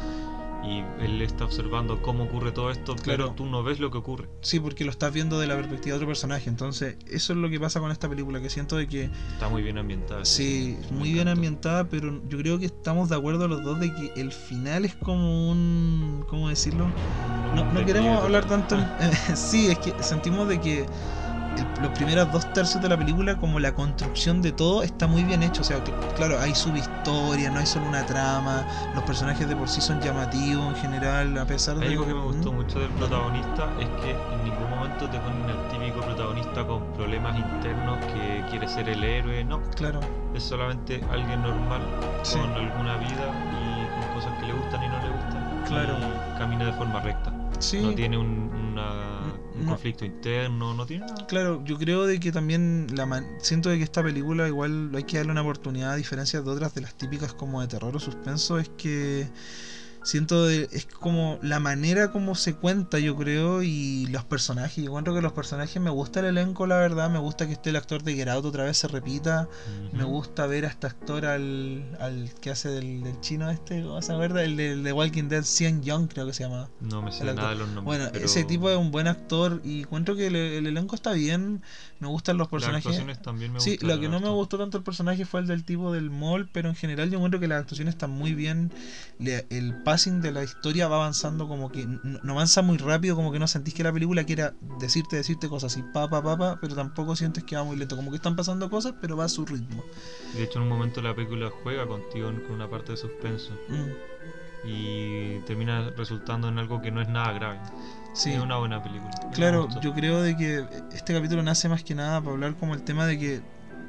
Y 0.62 0.84
él 1.02 1.22
está 1.22 1.44
observando 1.46 2.02
cómo 2.02 2.24
ocurre 2.24 2.52
todo 2.52 2.70
esto, 2.70 2.94
pero 3.04 3.16
Claro. 3.24 3.32
tú 3.32 3.46
no 3.46 3.62
ves 3.62 3.80
lo 3.80 3.90
que 3.90 3.96
ocurre. 3.98 4.28
Sí, 4.42 4.60
porque 4.60 4.84
lo 4.84 4.90
estás 4.90 5.10
viendo 5.12 5.40
de 5.40 5.46
la 5.46 5.56
perspectiva 5.56 5.94
de 5.94 5.96
otro 5.96 6.06
personaje. 6.08 6.50
Entonces, 6.50 6.96
eso 7.08 7.32
es 7.32 7.38
lo 7.38 7.48
que 7.48 7.58
pasa 7.58 7.80
con 7.80 7.90
esta 7.90 8.08
película, 8.10 8.40
que 8.42 8.50
siento 8.50 8.76
de 8.76 8.86
que 8.86 9.04
Está 9.32 9.48
muy 9.48 9.62
bien 9.62 9.78
ambientada. 9.78 10.24
sí, 10.26 10.76
Me 10.90 10.98
muy 10.98 11.12
bien 11.14 11.28
ambientada, 11.28 11.84
pero 11.88 12.20
yo 12.28 12.36
creo 12.38 12.58
que 12.58 12.66
estamos 12.66 13.08
de 13.08 13.16
acuerdo 13.16 13.48
los 13.48 13.64
dos 13.64 13.80
de 13.80 13.92
que 13.94 14.12
el 14.20 14.32
final 14.32 14.84
es 14.84 14.94
como 14.96 15.50
un 15.50 16.24
¿cómo 16.28 16.48
decirlo? 16.50 16.88
No, 17.54 17.64
no 17.72 17.84
queremos 17.86 18.22
hablar 18.22 18.44
tanto 18.46 18.76
en- 18.76 18.86
sí, 19.36 19.68
es 19.68 19.78
que 19.78 19.94
sentimos 20.02 20.46
de 20.46 20.60
que 20.60 20.84
el- 21.60 21.82
los 21.82 21.92
primeros 21.92 22.30
dos 22.32 22.52
tercios 22.52 22.82
de 22.82 22.88
la 22.88 22.96
película, 22.96 23.36
como 23.36 23.58
la 23.60 23.74
construcción 23.74 24.42
de 24.42 24.52
todo, 24.52 24.82
está 24.82 25.06
muy 25.06 25.24
bien 25.24 25.42
hecho. 25.42 25.62
O 25.62 25.64
sea, 25.64 25.82
que, 25.84 25.92
claro, 26.14 26.38
hay 26.40 26.54
subhistoria, 26.54 27.50
no 27.50 27.60
hay 27.60 27.66
solo 27.66 27.86
una 27.86 28.04
trama, 28.06 28.66
los 28.94 29.04
personajes 29.04 29.48
de 29.48 29.56
por 29.56 29.68
sí 29.68 29.80
son 29.80 30.00
llamativos 30.00 30.66
en 30.68 30.76
general, 30.76 31.38
a 31.38 31.44
pesar 31.46 31.76
de... 31.76 31.86
Algo 31.88 32.06
que 32.06 32.14
me 32.14 32.22
gustó 32.22 32.52
¿Mm? 32.52 32.56
mucho 32.56 32.80
del 32.80 32.90
protagonista 32.90 33.68
es 33.78 33.88
que 34.02 34.10
en 34.10 34.44
ningún 34.44 34.70
momento 34.70 35.08
te 35.08 35.18
ponen 35.20 35.48
el 35.48 35.68
típico 35.68 36.00
protagonista 36.00 36.66
con 36.66 36.92
problemas 36.94 37.36
internos 37.38 37.98
que 38.06 38.44
quiere 38.50 38.68
ser 38.68 38.88
el 38.88 39.02
héroe, 39.04 39.44
no, 39.44 39.60
Claro, 39.76 40.00
es 40.34 40.42
solamente 40.42 41.02
alguien 41.10 41.42
normal 41.42 41.82
Sí. 42.22 42.38
con 42.38 42.52
alguna 42.54 42.96
vida 42.96 43.32
y 43.52 43.86
con 44.00 44.14
cosas 44.14 44.32
que 44.38 44.46
le 44.46 44.52
gustan 44.52 44.82
y 44.82 44.88
no 44.88 44.98
le 45.00 45.08
gustan. 45.10 45.62
Claro. 45.66 45.96
Y 45.98 46.38
camina 46.38 46.64
de 46.66 46.72
forma 46.72 47.00
recta. 47.00 47.32
Sí. 47.60 47.80
No 47.80 47.94
tiene 47.94 48.16
un, 48.18 48.26
una- 48.52 49.34
un 49.54 49.64
No. 49.64 49.70
conflicto 49.72 50.04
interno, 50.04 50.74
no 50.74 50.86
tiene 50.86 51.06
nada. 51.06 51.26
Claro, 51.26 51.62
yo 51.64 51.76
creo 51.78 52.06
de 52.06 52.18
que 52.20 52.32
también 52.32 52.86
la 52.94 53.06
man- 53.06 53.26
siento 53.40 53.68
de 53.68 53.78
que 53.78 53.84
esta 53.84 54.02
película 54.02 54.46
igual 54.48 54.90
hay 54.94 55.04
que 55.04 55.18
darle 55.18 55.32
una 55.32 55.42
oportunidad 55.42 55.92
a 55.92 55.96
diferencia 55.96 56.40
de 56.40 56.50
otras 56.50 56.74
de 56.74 56.80
las 56.80 56.94
típicas 56.94 57.32
como 57.34 57.60
de 57.60 57.68
terror 57.68 57.94
o 57.94 58.00
suspenso 58.00 58.58
es 58.58 58.68
que 58.70 59.28
siento 60.02 60.46
de, 60.46 60.68
es 60.72 60.86
como 60.86 61.38
la 61.42 61.60
manera 61.60 62.10
como 62.10 62.34
se 62.34 62.54
cuenta 62.54 62.98
yo 62.98 63.16
creo 63.16 63.62
y 63.62 64.06
los 64.06 64.24
personajes 64.24 64.76
yo 64.82 64.84
encuentro 64.90 65.14
que 65.14 65.20
los 65.20 65.32
personajes 65.32 65.80
me 65.82 65.90
gusta 65.90 66.20
el 66.20 66.26
elenco 66.26 66.66
la 66.66 66.76
verdad 66.78 67.10
me 67.10 67.18
gusta 67.18 67.46
que 67.46 67.52
esté 67.52 67.70
el 67.70 67.76
actor 67.76 68.02
de 68.02 68.14
Get 68.14 68.28
Out 68.28 68.44
otra 68.46 68.64
vez 68.64 68.78
se 68.78 68.88
repita 68.88 69.48
me 69.92 70.04
gusta 70.04 70.46
ver 70.46 70.64
a 70.64 70.68
este 70.68 70.86
actor 70.86 71.26
al, 71.26 71.96
al 72.00 72.30
que 72.40 72.50
hace 72.50 72.70
del, 72.70 73.02
del 73.02 73.20
chino 73.20 73.50
este 73.50 73.82
¿cómo 73.82 74.00
se 74.00 74.12
acuerda? 74.12 74.42
el 74.42 74.56
de, 74.56 74.92
Walking 74.92 75.24
Dead 75.28 75.42
Sean 75.44 75.82
Young 75.82 76.08
creo 76.08 76.26
que 76.26 76.32
se 76.32 76.44
llama 76.44 76.68
No 76.80 77.02
me 77.02 77.12
sé 77.12 77.24
nada 77.24 77.50
de 77.50 77.56
los 77.56 77.68
nombres. 77.68 77.84
bueno, 77.84 78.08
pero 78.12 78.24
ese 78.24 78.44
tipo 78.44 78.70
es 78.70 78.76
un 78.76 78.90
buen 78.90 79.06
actor 79.06 79.60
y 79.64 79.80
encuentro 79.80 80.16
que 80.16 80.28
el, 80.28 80.36
el 80.36 80.66
elenco 80.66 80.94
está 80.94 81.12
bien. 81.12 81.62
Me 82.00 82.08
gustan 82.08 82.38
los 82.38 82.46
Las 82.46 82.50
personajes. 82.50 82.86
actuaciones 82.86 83.20
también 83.20 83.52
me 83.52 83.60
Sí, 83.60 83.76
lo 83.82 84.00
que 84.00 84.08
no 84.08 84.20
me 84.20 84.30
gustó 84.30 84.56
tanto 84.58 84.78
el 84.78 84.84
personaje 84.84 85.26
fue 85.26 85.40
el 85.40 85.46
del 85.46 85.64
tipo 85.64 85.92
del 85.92 86.08
mall, 86.10 86.48
pero 86.50 86.68
en 86.70 86.74
general 86.74 87.10
yo 87.10 87.16
encuentro 87.18 87.38
que 87.40 87.46
las 87.48 87.60
actuaciones 87.60 87.94
están 87.94 88.10
muy 88.10 88.32
bien. 88.34 88.72
Le- 89.18 89.46
el 89.50 89.74
de 89.96 90.30
la 90.32 90.44
historia 90.44 90.86
va 90.88 90.96
avanzando 90.96 91.48
como 91.48 91.70
que 91.70 91.86
no 91.86 92.32
avanza 92.32 92.62
muy 92.62 92.78
rápido, 92.78 93.16
como 93.16 93.32
que 93.32 93.38
no 93.38 93.46
sentís 93.48 93.74
que 93.74 93.82
la 93.82 93.92
película 93.92 94.24
quiera 94.24 94.54
decirte, 94.78 95.16
decirte 95.16 95.48
cosas 95.48 95.72
así, 95.72 95.82
pa, 95.92 96.08
pa, 96.08 96.22
pa, 96.22 96.36
pa, 96.38 96.58
pero 96.60 96.74
tampoco 96.76 97.16
sientes 97.16 97.42
que 97.44 97.56
va 97.56 97.64
muy 97.64 97.76
lento, 97.76 97.96
como 97.96 98.10
que 98.10 98.16
están 98.16 98.36
pasando 98.36 98.70
cosas, 98.70 98.94
pero 99.00 99.16
va 99.16 99.24
a 99.24 99.28
su 99.28 99.44
ritmo. 99.44 99.82
De 100.34 100.44
hecho, 100.44 100.58
en 100.58 100.64
un 100.64 100.68
momento 100.68 101.02
la 101.02 101.14
película 101.14 101.50
juega 101.62 101.86
contigo 101.86 102.30
con 102.46 102.52
una 102.52 102.68
parte 102.70 102.92
de 102.92 102.98
suspenso 102.98 103.52
Mm, 103.68 104.68
y 104.68 105.38
termina 105.40 105.90
resultando 105.96 106.48
en 106.48 106.58
algo 106.58 106.80
que 106.82 106.90
no 106.90 107.00
es 107.00 107.08
nada 107.08 107.32
grave. 107.32 107.58
sí. 108.14 108.32
Es 108.32 108.40
una 108.40 108.56
buena 108.58 108.82
película. 108.82 109.10
Claro, 109.32 109.68
yo 109.80 109.94
creo 109.94 110.22
de 110.22 110.36
que 110.36 110.64
este 110.92 111.14
capítulo 111.14 111.42
nace 111.42 111.68
más 111.68 111.82
que 111.82 111.94
nada 111.94 112.20
para 112.20 112.32
hablar 112.32 112.54
como 112.56 112.74
el 112.74 112.82
tema 112.82 113.06
de 113.06 113.18
que, 113.18 113.40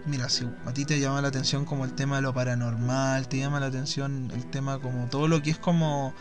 mira, 0.05 0.29
si 0.29 0.45
a 0.65 0.73
ti 0.73 0.85
te 0.85 0.99
llama 0.99 1.21
la 1.21 1.27
atención 1.29 1.65
como 1.65 1.85
el 1.85 1.93
tema 1.93 2.17
de 2.17 2.21
lo 2.23 2.33
paranormal, 2.33 3.27
te 3.27 3.37
llama 3.39 3.59
la 3.59 3.67
atención 3.67 4.31
el 4.33 4.45
tema 4.47 4.79
como 4.79 5.07
todo 5.09 5.27
lo 5.27 5.41
que 5.41 5.51
es 5.51 5.59
como, 5.59 6.15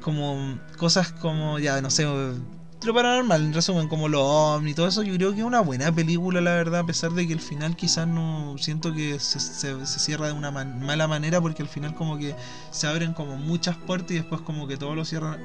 como 0.00 0.58
cosas 0.76 1.12
como, 1.12 1.58
ya, 1.58 1.80
no 1.80 1.90
sé, 1.90 2.04
lo 2.04 2.94
paranormal, 2.94 3.42
en 3.42 3.52
resumen, 3.54 3.86
como 3.88 4.08
lo 4.08 4.24
ovni 4.26 4.72
y 4.72 4.74
todo 4.74 4.88
eso, 4.88 5.04
yo 5.04 5.14
creo 5.14 5.32
que 5.32 5.38
es 5.38 5.44
una 5.44 5.60
buena 5.60 5.92
película, 5.94 6.40
la 6.40 6.52
verdad, 6.54 6.80
a 6.80 6.86
pesar 6.86 7.12
de 7.12 7.26
que 7.28 7.32
el 7.32 7.40
final 7.40 7.76
quizás 7.76 8.08
no 8.08 8.56
siento 8.58 8.92
que 8.92 9.20
se, 9.20 9.38
se- 9.38 9.86
cierra 9.86 10.26
de 10.26 10.32
una 10.32 10.50
mala 10.50 11.06
manera, 11.06 11.40
porque 11.40 11.62
al 11.62 11.68
final 11.68 11.94
como 11.94 12.18
que 12.18 12.34
se 12.72 12.88
abren 12.88 13.14
como 13.14 13.36
muchas 13.36 13.76
puertas 13.76 14.10
y 14.10 14.14
después 14.14 14.40
como 14.40 14.66
que 14.66 14.76
todo 14.76 14.96
lo 14.96 15.04
cierran 15.04 15.38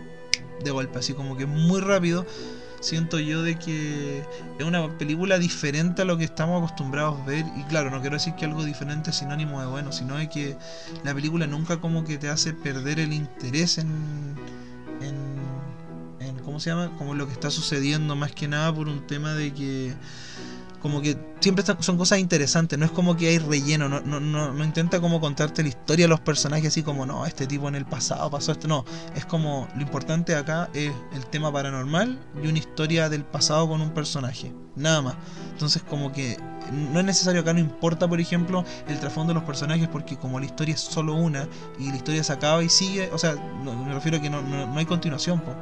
de 0.60 0.72
golpe, 0.72 0.98
así 0.98 1.14
como 1.14 1.38
que 1.38 1.46
muy 1.46 1.80
rápido. 1.82 2.26
Siento 2.80 3.20
yo 3.20 3.42
de 3.42 3.58
que 3.58 4.24
es 4.60 4.66
una 4.66 4.98
película 4.98 5.40
diferente 5.40 6.04
a 6.04 6.06
lo 6.06 6.18
que 6.18 6.24
estamos 6.24 6.64
acostumbrados 6.64 7.20
a 7.22 7.26
ver. 7.26 7.46
Y 7.58 7.64
claro, 7.64 7.90
no 7.90 8.02
quiero 8.02 8.16
decir 8.16 8.36
que 8.36 8.46
algo 8.46 8.64
diferente 8.64 9.10
es 9.10 9.18
sinónimo 9.18 9.60
de 9.60 9.68
bueno, 9.68 9.92
sino 9.92 10.16
de 10.18 10.30
que 10.30 10.56
la 11.04 11.14
película 11.14 11.48
nunca 11.48 11.78
como 11.78 12.04
que 12.04 12.18
te 12.18 12.30
hace 12.30 12.54
perder 12.54 13.00
el 13.00 13.14
interés 13.14 13.78
en, 13.80 14.36
en, 15.02 15.38
en 16.20 16.40
¿cómo 16.40 16.60
se 16.60 16.70
llama? 16.70 16.96
Como 16.98 17.16
lo 17.16 17.28
que 17.28 17.34
está 17.34 17.50
sucediendo, 17.50 18.16
más 18.16 18.32
que 18.32 18.48
nada 18.48 18.74
por 18.74 18.88
un 18.88 19.08
tema 19.08 19.34
de 19.34 19.54
que 19.54 19.94
como 20.82 21.02
que 21.02 21.18
siempre 21.40 21.64
son 21.80 21.98
cosas 21.98 22.20
interesantes, 22.20 22.78
no 22.78 22.86
es 22.86 22.92
como 22.92 23.18
que 23.18 23.30
hay 23.30 23.40
relleno, 23.40 23.90
no, 23.90 24.00
no, 24.02 24.20
no, 24.20 24.54
no 24.54 24.64
intenta 24.64 25.00
como 25.00 25.20
contarte 25.20 25.64
la 25.64 25.70
historia 25.70 26.06
de 26.06 26.10
los 26.10 26.20
personajes 26.20 26.68
así 26.68 26.84
como, 26.84 27.06
no, 27.06 27.26
este 27.26 27.48
tipo 27.48 27.68
en 27.68 27.76
el 27.76 27.86
pasado 27.86 28.30
pasó 28.30 28.52
esto, 28.52 28.68
no, 28.68 28.86
es 29.16 29.26
como 29.26 29.68
lo 29.76 29.82
importante 29.82 30.36
acá 30.36 30.70
es 30.74 30.92
el 31.14 31.26
tema 31.28 31.52
paranormal 31.52 32.20
y 32.44 32.48
una 32.48 32.60
historia 32.60 33.10
del 33.10 33.24
pasado 33.24 33.68
con 33.68 33.82
un 33.82 33.92
personaje, 33.92 34.52
nada 34.76 35.02
más. 35.02 35.16
Entonces 35.52 35.82
como 35.84 36.12
que 36.12 36.38
no 36.72 37.00
es 37.00 37.06
necesario 37.06 37.42
acá, 37.42 37.54
no 37.54 37.60
importa 37.60 38.08
por 38.08 38.20
ejemplo 38.20 38.64
el 38.88 39.00
trasfondo 39.00 39.34
de 39.34 39.40
los 39.40 39.44
personajes 39.44 39.88
porque 39.88 40.18
como 40.18 40.40
la 40.40 40.46
historia 40.46 40.76
es 40.76 40.82
solo 40.82 41.16
una 41.16 41.48
y 41.80 41.90
la 41.90 41.96
historia 41.96 42.24
se 42.24 42.34
acaba 42.34 42.64
y 42.64 42.70
sigue, 42.70 43.10
o 43.12 43.18
sea, 43.18 43.36
me 43.64 43.94
refiero 43.94 44.18
a 44.18 44.22
que 44.22 44.30
no, 44.30 44.42
hay 44.76 44.86
continuación, 44.86 45.42
po. 45.42 45.54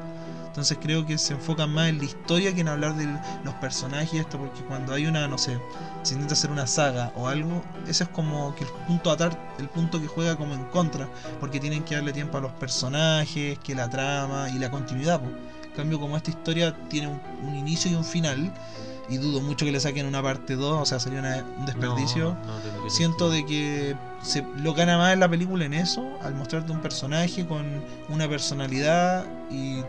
Entonces 0.56 0.78
creo 0.82 1.06
que 1.06 1.18
se 1.18 1.34
enfocan 1.34 1.70
más 1.74 1.90
en 1.90 1.98
la 1.98 2.06
historia 2.06 2.56
que 2.56 2.62
en 2.62 2.70
hablar 2.70 2.96
de 2.96 3.06
los 3.44 3.54
personajes 3.56 4.14
y 4.14 4.20
esto, 4.20 4.38
porque 4.38 4.62
cuando 4.62 4.94
hay 4.94 5.06
una, 5.06 5.28
no 5.28 5.38
sé, 5.38 5.60
se 6.02 6.14
intenta 6.14 6.34
hacer 6.34 6.50
una 6.50 6.66
saga 6.66 7.12
o 7.18 7.28
algo, 7.28 7.62
ese 7.90 8.06
es 8.06 8.10
como 8.12 8.56
que 8.56 8.64
el 8.64 8.70
punto 8.88 9.12
atar, 9.12 9.38
el 9.60 9.68
punto 9.68 10.00
que 10.00 10.08
juega 10.08 10.38
como 10.38 10.54
en 10.54 10.64
contra, 10.66 11.10
porque 11.42 11.60
tienen 11.60 11.84
que 11.84 11.96
darle 11.96 12.14
tiempo 12.14 12.38
a 12.38 12.42
los 12.42 12.54
personajes, 12.54 13.60
que 13.60 13.76
la 13.76 13.90
trama 13.90 14.50
y 14.50 14.58
la 14.58 14.72
continuidad. 14.72 15.20
En 15.22 15.76
cambio, 15.76 16.00
como 16.00 16.16
esta 16.16 16.30
historia 16.30 16.74
tiene 16.88 17.10
un, 17.10 17.20
un 17.44 17.54
inicio 17.58 17.92
y 17.92 17.96
un 17.96 18.06
final, 18.06 18.50
y 19.10 19.18
dudo 19.18 19.42
mucho 19.42 19.66
que 19.66 19.74
le 19.74 19.80
saquen 19.82 20.06
una 20.06 20.24
parte 20.24 20.56
2, 20.56 20.82
o 20.82 20.86
sea, 20.86 21.02
sería 21.02 21.20
una- 21.20 21.44
un 21.60 21.66
desperdicio. 21.66 22.38
No, 22.46 22.54
no 22.56 22.60
tendría 22.62 22.90
Siento 22.90 23.30
de 23.30 23.46
que 23.46 23.98
se, 24.24 24.42
lo 24.56 24.74
gana 24.74 24.98
más 24.98 25.12
en 25.12 25.20
la 25.20 25.28
película 25.28 25.66
en 25.66 25.74
eso, 25.74 26.18
al 26.24 26.34
mostrarte 26.34 26.72
un 26.72 26.80
personaje 26.82 27.46
con 27.46 27.84
una 28.08 28.30
personalidad 28.30 29.26
y, 29.52 29.82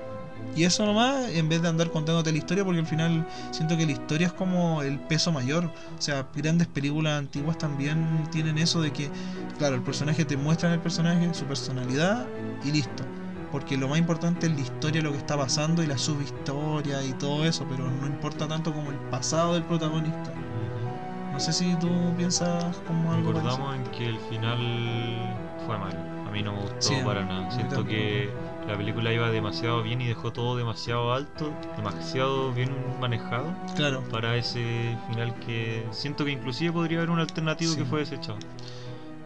y 0.56 0.64
eso 0.64 0.86
nomás, 0.86 1.28
en 1.30 1.48
vez 1.50 1.60
de 1.60 1.68
andar 1.68 1.90
contándote 1.90 2.32
la 2.32 2.38
historia, 2.38 2.64
porque 2.64 2.80
al 2.80 2.86
final 2.86 3.26
siento 3.50 3.76
que 3.76 3.84
la 3.84 3.92
historia 3.92 4.28
es 4.28 4.32
como 4.32 4.80
el 4.82 4.98
peso 4.98 5.30
mayor. 5.30 5.66
O 5.66 6.02
sea, 6.02 6.26
grandes 6.34 6.66
películas 6.66 7.18
antiguas 7.18 7.58
también 7.58 8.26
tienen 8.30 8.56
eso 8.56 8.80
de 8.80 8.90
que, 8.90 9.10
claro, 9.58 9.74
el 9.74 9.82
personaje 9.82 10.24
te 10.24 10.36
muestra 10.38 10.72
el 10.72 10.80
personaje, 10.80 11.34
su 11.34 11.44
personalidad 11.44 12.26
y 12.64 12.72
listo. 12.72 13.04
Porque 13.52 13.76
lo 13.76 13.88
más 13.88 13.98
importante 13.98 14.46
es 14.46 14.54
la 14.54 14.60
historia, 14.60 15.02
lo 15.02 15.12
que 15.12 15.18
está 15.18 15.36
pasando 15.36 15.82
y 15.82 15.86
la 15.86 15.98
subhistoria 15.98 17.04
y 17.04 17.12
todo 17.12 17.44
eso, 17.44 17.66
pero 17.68 17.90
no 17.90 18.06
importa 18.06 18.48
tanto 18.48 18.72
como 18.72 18.90
el 18.90 18.96
pasado 19.10 19.54
del 19.54 19.62
protagonista. 19.62 20.32
No 21.32 21.38
sé 21.38 21.52
si 21.52 21.74
tú 21.74 21.90
piensas 22.16 22.76
como 22.86 23.12
algo 23.12 23.32
parecido. 23.34 23.58
Concordamos 23.58 23.86
en 23.86 23.92
que 23.92 24.06
el 24.06 24.18
final 24.20 25.36
fue 25.66 25.76
malo. 25.78 25.98
A 26.26 26.30
mí 26.30 26.42
no 26.42 26.52
me 26.54 26.60
gustó 26.62 26.80
Sí, 26.80 26.94
para 27.04 27.24
nada. 27.26 27.50
Siento 27.50 27.84
que 27.84 28.30
la 28.66 28.76
película 28.76 29.12
iba 29.12 29.30
demasiado 29.30 29.82
bien 29.82 30.00
y 30.00 30.06
dejó 30.06 30.32
todo 30.32 30.56
demasiado 30.56 31.12
alto, 31.12 31.52
demasiado 31.76 32.52
bien 32.52 32.98
manejado 33.00 33.54
Claro, 33.76 34.02
para 34.10 34.36
ese 34.36 34.96
final 35.08 35.32
que 35.40 35.86
siento 35.92 36.24
que 36.24 36.32
inclusive 36.32 36.72
podría 36.72 36.98
haber 36.98 37.10
un 37.10 37.20
alternativo 37.20 37.72
Sí. 37.72 37.78
que 37.78 37.84
fue 37.84 38.00
desechado. 38.00 38.38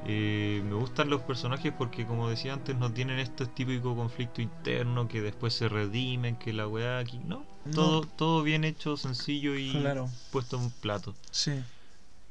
Eh, 0.07 0.63
me 0.65 0.75
gustan 0.75 1.11
los 1.11 1.21
personajes 1.23 1.73
porque 1.77 2.07
como 2.07 2.29
decía 2.29 2.55
antes 2.55 2.77
no 2.77 2.91
tienen 2.91 3.19
este 3.19 3.47
típico 3.47 3.95
conflicto 3.95 4.41
interno 4.43 5.07
que 5.09 5.21
después 5.21 5.53
se 5.55 5.69
redimen, 5.69 6.37
que 6.37 6.53
la 6.53 6.67
weá 6.67 6.99
aquí, 6.99 7.19
no, 7.27 7.45
No. 7.67 7.73
todo, 7.73 8.01
todo 8.03 8.43
bien 8.43 8.65
hecho, 8.65 8.97
sencillo 8.97 9.57
y 9.57 9.71
claro, 9.73 10.09
puesto 10.33 10.57
en 10.57 10.65
un 10.65 10.71
plato. 10.71 11.15
sí. 11.31 11.53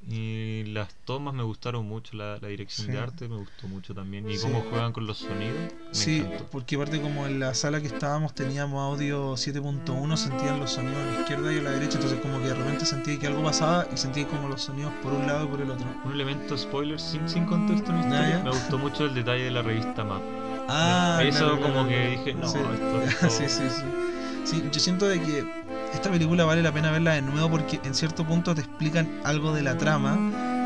Y 0.07 0.63
las 0.65 0.93
tomas 1.05 1.33
me 1.33 1.43
gustaron 1.43 1.85
mucho, 1.87 2.15
la, 2.15 2.37
la 2.41 2.47
dirección 2.47 2.87
Sí. 2.87 2.93
de 2.93 2.99
arte 2.99 3.27
me 3.27 3.35
gustó 3.37 3.67
mucho 3.67 3.93
también. 3.93 4.29
Y 4.29 4.37
Sí. 4.37 4.43
cómo 4.47 4.61
juegan 4.69 4.93
con 4.93 5.05
los 5.05 5.17
sonidos, 5.19 5.55
me 5.59 5.93
Sí, 5.93 6.17
encantó. 6.19 6.45
porque 6.51 6.75
aparte 6.77 7.01
como 7.01 7.27
en 7.27 7.39
la 7.39 7.53
sala 7.53 7.81
que 7.81 7.87
estábamos 7.87 8.33
teníamos 8.33 8.79
audio 8.81 9.35
7.1, 9.37 10.15
sentían 10.17 10.59
los 10.59 10.71
sonidos 10.71 10.97
a 10.97 11.05
la 11.05 11.19
izquierda 11.19 11.53
y 11.53 11.57
a 11.57 11.61
la 11.61 11.71
derecha, 11.71 11.95
entonces 11.97 12.19
como 12.21 12.41
que 12.41 12.47
de 12.47 12.55
repente 12.55 12.85
sentía 12.85 13.19
que 13.19 13.27
algo 13.27 13.43
pasaba 13.43 13.87
y 13.93 13.97
sentía 13.97 14.25
como 14.27 14.47
los 14.47 14.61
sonidos 14.61 14.93
por 15.03 15.13
un 15.13 15.27
lado 15.27 15.45
y 15.45 15.47
por 15.49 15.61
el 15.61 15.69
otro. 15.69 15.85
Un 16.05 16.13
elemento 16.13 16.57
spoiler 16.57 16.99
sin, 16.99 17.27
sin 17.29 17.45
contexto 17.45 17.91
en 17.91 17.97
la 17.97 18.01
historia. 18.07 18.41
Me 18.43 18.49
gustó 18.51 18.77
mucho 18.77 19.05
el 19.05 19.13
detalle 19.13 19.43
de 19.43 19.51
la 19.51 19.61
revista 19.61 20.03
Map. 20.03 20.21
Ah, 20.69 21.19
Eso 21.23 21.39
claro, 21.39 21.61
como 21.61 21.73
claro, 21.73 21.87
que 21.89 22.07
dije, 22.11 22.33
no, 22.35 22.47
sí. 22.47 22.57
esto- 22.57 23.01
esto- 23.03 23.29
sí, 23.29 23.49
sí, 23.49 23.63
sí. 23.69 23.83
Sí, 24.45 24.63
yo 24.71 24.79
siento 24.79 25.07
de 25.07 25.21
que 25.21 25.43
esta 25.93 26.09
película 26.09 26.45
vale 26.45 26.61
la 26.61 26.71
pena 26.71 26.91
verla 26.91 27.13
de 27.13 27.21
nuevo 27.21 27.49
porque 27.49 27.79
en 27.83 27.93
cierto 27.95 28.23
punto 28.25 28.53
te 28.55 28.61
explican 28.61 29.07
algo 29.23 29.53
de 29.53 29.63
la 29.63 29.77
trama 29.77 30.17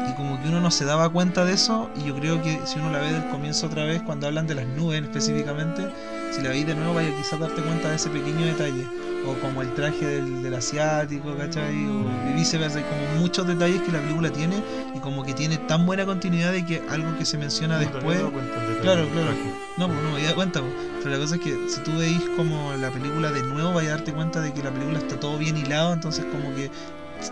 y 0.10 0.14
como 0.16 0.42
que 0.42 0.50
uno 0.50 0.60
no 0.60 0.70
se 0.70 0.84
daba 0.86 1.10
cuenta 1.10 1.46
de 1.46 1.54
eso 1.54 1.90
y 1.96 2.06
yo 2.08 2.16
creo 2.16 2.42
que 2.42 2.60
si 2.66 2.80
uno 2.80 2.92
la 2.92 3.00
ve 3.00 3.12
del 3.14 3.26
comienzo 3.30 3.68
otra 3.68 3.86
vez 3.86 4.02
cuando 4.02 4.28
hablan 4.28 4.48
de 4.48 4.56
las 4.56 4.68
nubes 4.68 5.02
específicamente 5.02 5.88
si 6.32 6.42
la 6.42 6.50
veis 6.50 6.68
de 6.68 6.76
nuevo 6.76 6.94
vaya 6.94 7.16
quizás 7.16 7.40
darte 7.40 7.62
cuenta 7.62 7.90
de 7.90 7.96
ese 7.96 8.10
pequeño 8.10 8.46
detalle 8.46 8.86
o 9.26 9.34
como 9.40 9.62
el 9.62 9.74
traje 9.74 10.06
del, 10.06 10.44
del 10.44 10.54
asiático 10.56 11.36
¿cachai? 11.38 11.86
o 11.88 12.04
y 12.30 12.34
viceversa 12.34 12.80
hay 12.80 12.84
como 12.84 13.22
muchos 13.22 13.48
detalles 13.48 13.82
que 13.82 13.92
la 13.94 14.00
película 14.00 14.30
tiene 14.30 14.62
y 14.94 15.00
como 15.00 15.24
que 15.24 15.34
tiene 15.34 15.58
tan 15.58 15.86
buena 15.86 16.06
continuidad 16.06 16.52
de 16.52 16.66
que 16.66 16.84
algo 16.90 17.18
que 17.18 17.26
se 17.26 17.38
menciona 17.38 17.76
no 17.76 17.80
después 17.80 18.20
Claro, 18.82 19.08
claro. 19.10 19.30
No, 19.78 19.88
pues 19.88 20.00
no 20.02 20.12
me 20.12 20.34
cuenta, 20.34 20.62
pues. 20.62 20.74
pero 21.04 21.16
la 21.16 21.22
cosa 21.22 21.36
es 21.36 21.42
que 21.42 21.70
si 21.70 21.82
tú 21.82 21.98
veis 21.98 22.22
como 22.36 22.74
la 22.74 22.92
película 22.92 23.32
de 23.32 23.44
nuevo, 23.44 23.74
vais 23.74 23.88
a 23.88 23.92
darte 23.92 24.14
cuenta 24.14 24.40
de 24.40 24.54
que 24.54 24.64
la 24.64 24.72
película 24.72 25.00
está 25.00 25.20
todo 25.20 25.38
bien 25.38 25.58
hilado, 25.58 25.94
entonces 25.94 26.26
como 26.26 26.54
que 26.56 26.70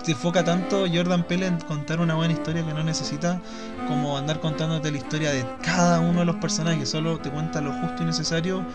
te 0.05 0.11
enfoca 0.11 0.43
tanto 0.43 0.85
Jordan 0.91 1.23
Peele 1.23 1.47
en 1.47 1.59
contar 1.59 1.99
una 1.99 2.15
buena 2.15 2.33
historia 2.33 2.65
que 2.65 2.73
no 2.73 2.83
necesita 2.83 3.41
como 3.87 4.17
andar 4.17 4.39
contándote 4.39 4.89
la 4.91 4.97
historia 4.97 5.31
de 5.31 5.45
cada 5.61 5.99
uno 5.99 6.19
de 6.19 6.25
los 6.25 6.37
personajes, 6.37 6.89
solo 6.89 7.19
te 7.19 7.29
cuenta 7.29 7.61
lo 7.61 7.73
justo 7.73 8.03
y 8.03 8.05
necesario 8.05 8.65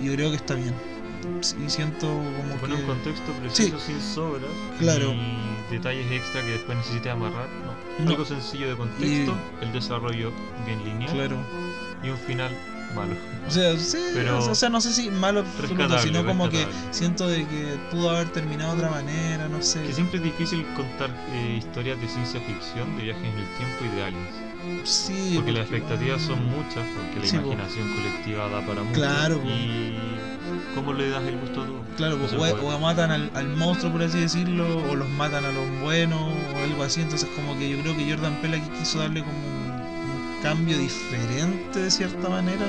y 0.00 0.06
yo 0.06 0.12
creo 0.12 0.30
que 0.30 0.36
está 0.36 0.54
bien. 0.54 0.74
Y 1.64 1.68
siento 1.70 2.06
como 2.06 2.54
Pone 2.60 2.74
un 2.74 2.82
contexto 2.82 3.32
preciso 3.32 3.78
sin 3.80 4.00
sobras. 4.00 4.50
Claro. 4.78 5.12
Y 5.12 5.72
detalles 5.72 6.10
extra 6.12 6.42
que 6.42 6.52
después 6.52 6.78
necesites 6.78 7.10
amarrar. 7.10 7.48
No. 7.64 8.04
No. 8.04 8.10
Algo 8.10 8.24
sencillo 8.24 8.68
de 8.68 8.76
contexto, 8.76 9.34
el 9.62 9.72
desarrollo 9.72 10.30
bien 10.66 10.84
lineal 10.84 11.10
Claro. 11.12 11.36
y 12.04 12.10
un 12.10 12.18
final 12.18 12.50
malo. 12.96 13.14
O 13.46 13.50
sea, 13.50 13.78
sí, 13.78 13.98
Pero- 14.14 14.38
o 14.44 14.54
sea, 14.54 14.68
no 14.68 14.80
sé 14.80 14.92
si 14.92 15.10
malo 15.10 15.40
absoluto, 15.40 15.98
sino 16.00 16.24
como 16.24 16.48
que 16.48 16.66
siento 16.90 17.28
de 17.28 17.46
que 17.46 17.76
pudo 17.90 18.10
haber 18.10 18.28
terminado 18.30 18.72
de 18.72 18.78
otra 18.78 18.90
manera, 18.90 19.48
no 19.48 19.62
sé. 19.62 19.82
Que 19.84 19.92
siempre 19.92 20.18
es 20.18 20.24
difícil 20.24 20.64
contar 20.74 21.10
eh, 21.32 21.56
historias 21.58 22.00
de 22.00 22.08
ciencia 22.08 22.40
ficción, 22.40 22.96
de 22.96 23.04
viajes 23.04 23.22
en 23.24 23.38
el 23.38 23.46
tiempo 23.56 23.84
y 23.84 23.96
de 23.96 24.02
aliens. 24.04 24.34
Sí, 24.84 25.32
Porque 25.36 25.52
las 25.52 25.62
expectativas 25.62 26.22
son 26.22 26.44
muchas, 26.46 26.84
porque 26.96 27.20
la 27.20 27.26
Sí, 27.26 27.36
imaginación 27.36 27.94
colectiva 27.94 28.48
da 28.48 28.66
para 28.66 28.82
mucho. 28.82 28.94
Claro. 29.00 29.40
Y 29.46 29.96
¿cómo 30.74 30.92
le 30.92 31.08
das 31.10 31.22
el 31.24 31.38
gusto 31.38 31.62
a 31.62 31.66
todo? 31.66 31.80
Claro, 31.96 32.16
No 32.16 32.26
pues, 32.26 32.52
o, 32.60 32.78
matan 32.80 33.10
al, 33.12 33.30
al 33.34 33.48
monstruo, 33.56 33.92
por 33.92 34.02
así 34.02 34.18
decirlo, 34.20 34.66
o 34.90 34.96
los 34.96 35.08
matan 35.10 35.44
a 35.44 35.52
los 35.52 35.80
buenos, 35.82 36.20
o 36.20 36.58
algo 36.64 36.82
así. 36.82 37.00
Entonces, 37.00 37.28
como 37.36 37.56
que 37.58 37.68
yo 37.68 37.78
creo 37.80 37.96
que 37.96 38.10
Jordan 38.10 38.38
aquí 38.42 38.68
quiso 38.78 38.98
darle 38.98 39.20
como 39.20 39.55
cambio 40.42 40.78
diferente 40.78 41.80
de 41.80 41.90
cierta 41.90 42.28
manera. 42.28 42.66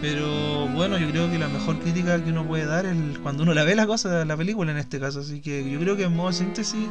Pero 0.00 0.66
bueno, 0.68 0.98
yo 0.98 1.08
creo 1.10 1.30
que 1.30 1.38
la 1.38 1.48
mejor 1.48 1.78
crítica 1.78 2.22
que 2.22 2.30
uno 2.30 2.44
puede 2.44 2.66
dar 2.66 2.86
es 2.86 2.96
cuando 3.22 3.44
uno 3.44 3.54
la 3.54 3.62
ve 3.62 3.76
la 3.76 3.86
cosa, 3.86 4.24
la 4.24 4.36
película 4.36 4.72
en 4.72 4.78
este 4.78 4.98
caso. 4.98 5.20
Así 5.20 5.40
que 5.40 5.70
yo 5.70 5.78
creo 5.78 5.96
que 5.96 6.04
en 6.04 6.16
modo 6.16 6.32
síntesis, 6.32 6.88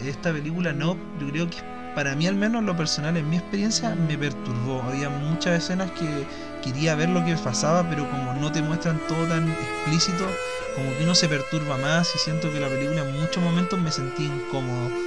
esta 0.00 0.32
película 0.32 0.72
no, 0.72 0.96
yo 1.20 1.28
creo 1.30 1.48
que 1.48 1.58
para 1.94 2.14
mí 2.14 2.26
al 2.26 2.34
menos 2.34 2.60
en 2.60 2.66
lo 2.66 2.76
personal, 2.76 3.16
en 3.16 3.30
mi 3.30 3.36
experiencia, 3.36 3.94
me 3.94 4.18
perturbó. 4.18 4.82
Había 4.82 5.08
muchas 5.08 5.62
escenas 5.62 5.90
que 5.92 6.26
quería 6.62 6.96
ver 6.96 7.08
lo 7.08 7.24
que 7.24 7.34
pasaba, 7.36 7.88
pero 7.88 8.10
como 8.10 8.34
no 8.34 8.50
te 8.50 8.60
muestran 8.60 9.00
todo 9.06 9.24
tan 9.26 9.48
explícito, 9.48 10.26
como 10.74 10.94
que 10.96 11.04
uno 11.04 11.14
se 11.14 11.28
perturba 11.28 11.78
más 11.78 12.12
y 12.14 12.18
siento 12.18 12.52
que 12.52 12.58
la 12.58 12.68
película 12.68 13.02
en 13.02 13.20
muchos 13.20 13.42
momentos 13.42 13.80
me 13.80 13.92
sentí 13.92 14.24
incómodo. 14.24 15.05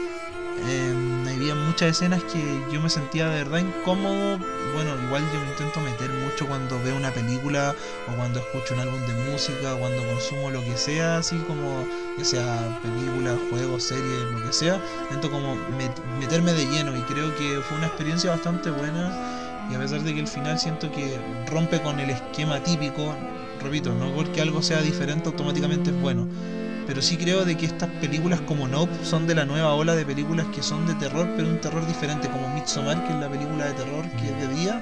Eh, 0.62 0.94
había 1.28 1.56
muchas 1.56 1.89
escenas 1.92 2.25
que 2.25 2.66
yo 2.66 2.82
me 2.82 2.89
sentía 2.89 3.30
de 3.30 3.38
verdad 3.38 3.60
incómodo. 3.60 4.46
Bueno, 4.60 5.00
igual 5.00 5.30
yo 5.30 5.39
me 5.39 5.48
intento 5.48 5.80
meter 5.82 6.12
mucho 6.13 6.48
cuando 6.48 6.82
veo 6.82 6.98
una 6.98 7.13
película 7.13 7.75
o 8.06 8.16
cuando 8.16 8.39
escucho 8.39 8.74
un 8.74 8.82
álbum 8.82 9.06
de 9.06 9.16
música 9.16 9.75
o 9.75 9.80
cuando 9.80 10.06
consumo 10.06 10.51
lo 10.51 10.63
que 10.63 10.75
sea, 10.78 11.18
así 11.18 11.44
como 11.44 11.88
ya 12.18 12.25
sea 12.25 12.72
película, 12.82 13.38
juego, 13.38 13.80
serie, 13.80 14.25
lo 14.25 14.42
que 14.42 14.51
sea. 14.51 14.82
Intento 15.04 15.30
como 15.32 15.66
met- 15.66 16.04
meterme 16.04 16.54
de 16.54 16.68
lleno 16.68 16.96
y 16.98 17.06
creo 17.06 17.34
que 17.34 17.62
fue 17.63 17.78
una 17.78 17.88
experiencia 17.88 18.30
bastante 18.30 18.70
buena. 18.70 19.18
Y 19.66 19.75
a 19.75 19.80
pesar 19.80 20.01
de 20.04 20.13
que 20.13 20.20
el 20.20 20.28
final 20.28 20.60
siento 20.60 20.92
que 20.92 21.22
rompe 21.46 21.82
con 21.82 22.00
el 22.00 22.10
esquema 22.10 22.62
típico, 22.63 23.20
repito, 23.58 23.94
no 23.96 24.13
porque 24.13 24.42
algo 24.42 24.62
sea 24.62 24.82
diferente 24.82 25.30
automáticamente 25.30 25.92
es 25.92 25.98
bueno. 25.98 26.28
Pero 26.89 27.03
sí 27.03 27.17
creo 27.17 27.46
de 27.46 27.55
que 27.55 27.67
estas 27.67 27.88
películas 28.01 28.41
como 28.41 28.67
Nope 28.67 29.05
son 29.05 29.27
de 29.27 29.36
la 29.36 29.46
nueva 29.46 29.75
ola 29.75 29.96
de 29.96 30.03
películas 30.03 30.48
que 30.48 30.63
son 30.63 30.88
de 30.88 30.96
terror, 30.96 31.29
pero 31.38 31.48
un 31.48 31.62
terror 31.62 31.86
diferente, 31.86 32.27
como 32.29 32.50
Midsommar, 32.50 33.05
que 33.05 33.13
es 33.13 33.19
la 33.19 33.29
película 33.29 33.67
de 33.67 33.74
terror 33.74 34.10
que 34.17 34.25
es 34.25 34.39
de 34.39 34.55
día, 34.55 34.81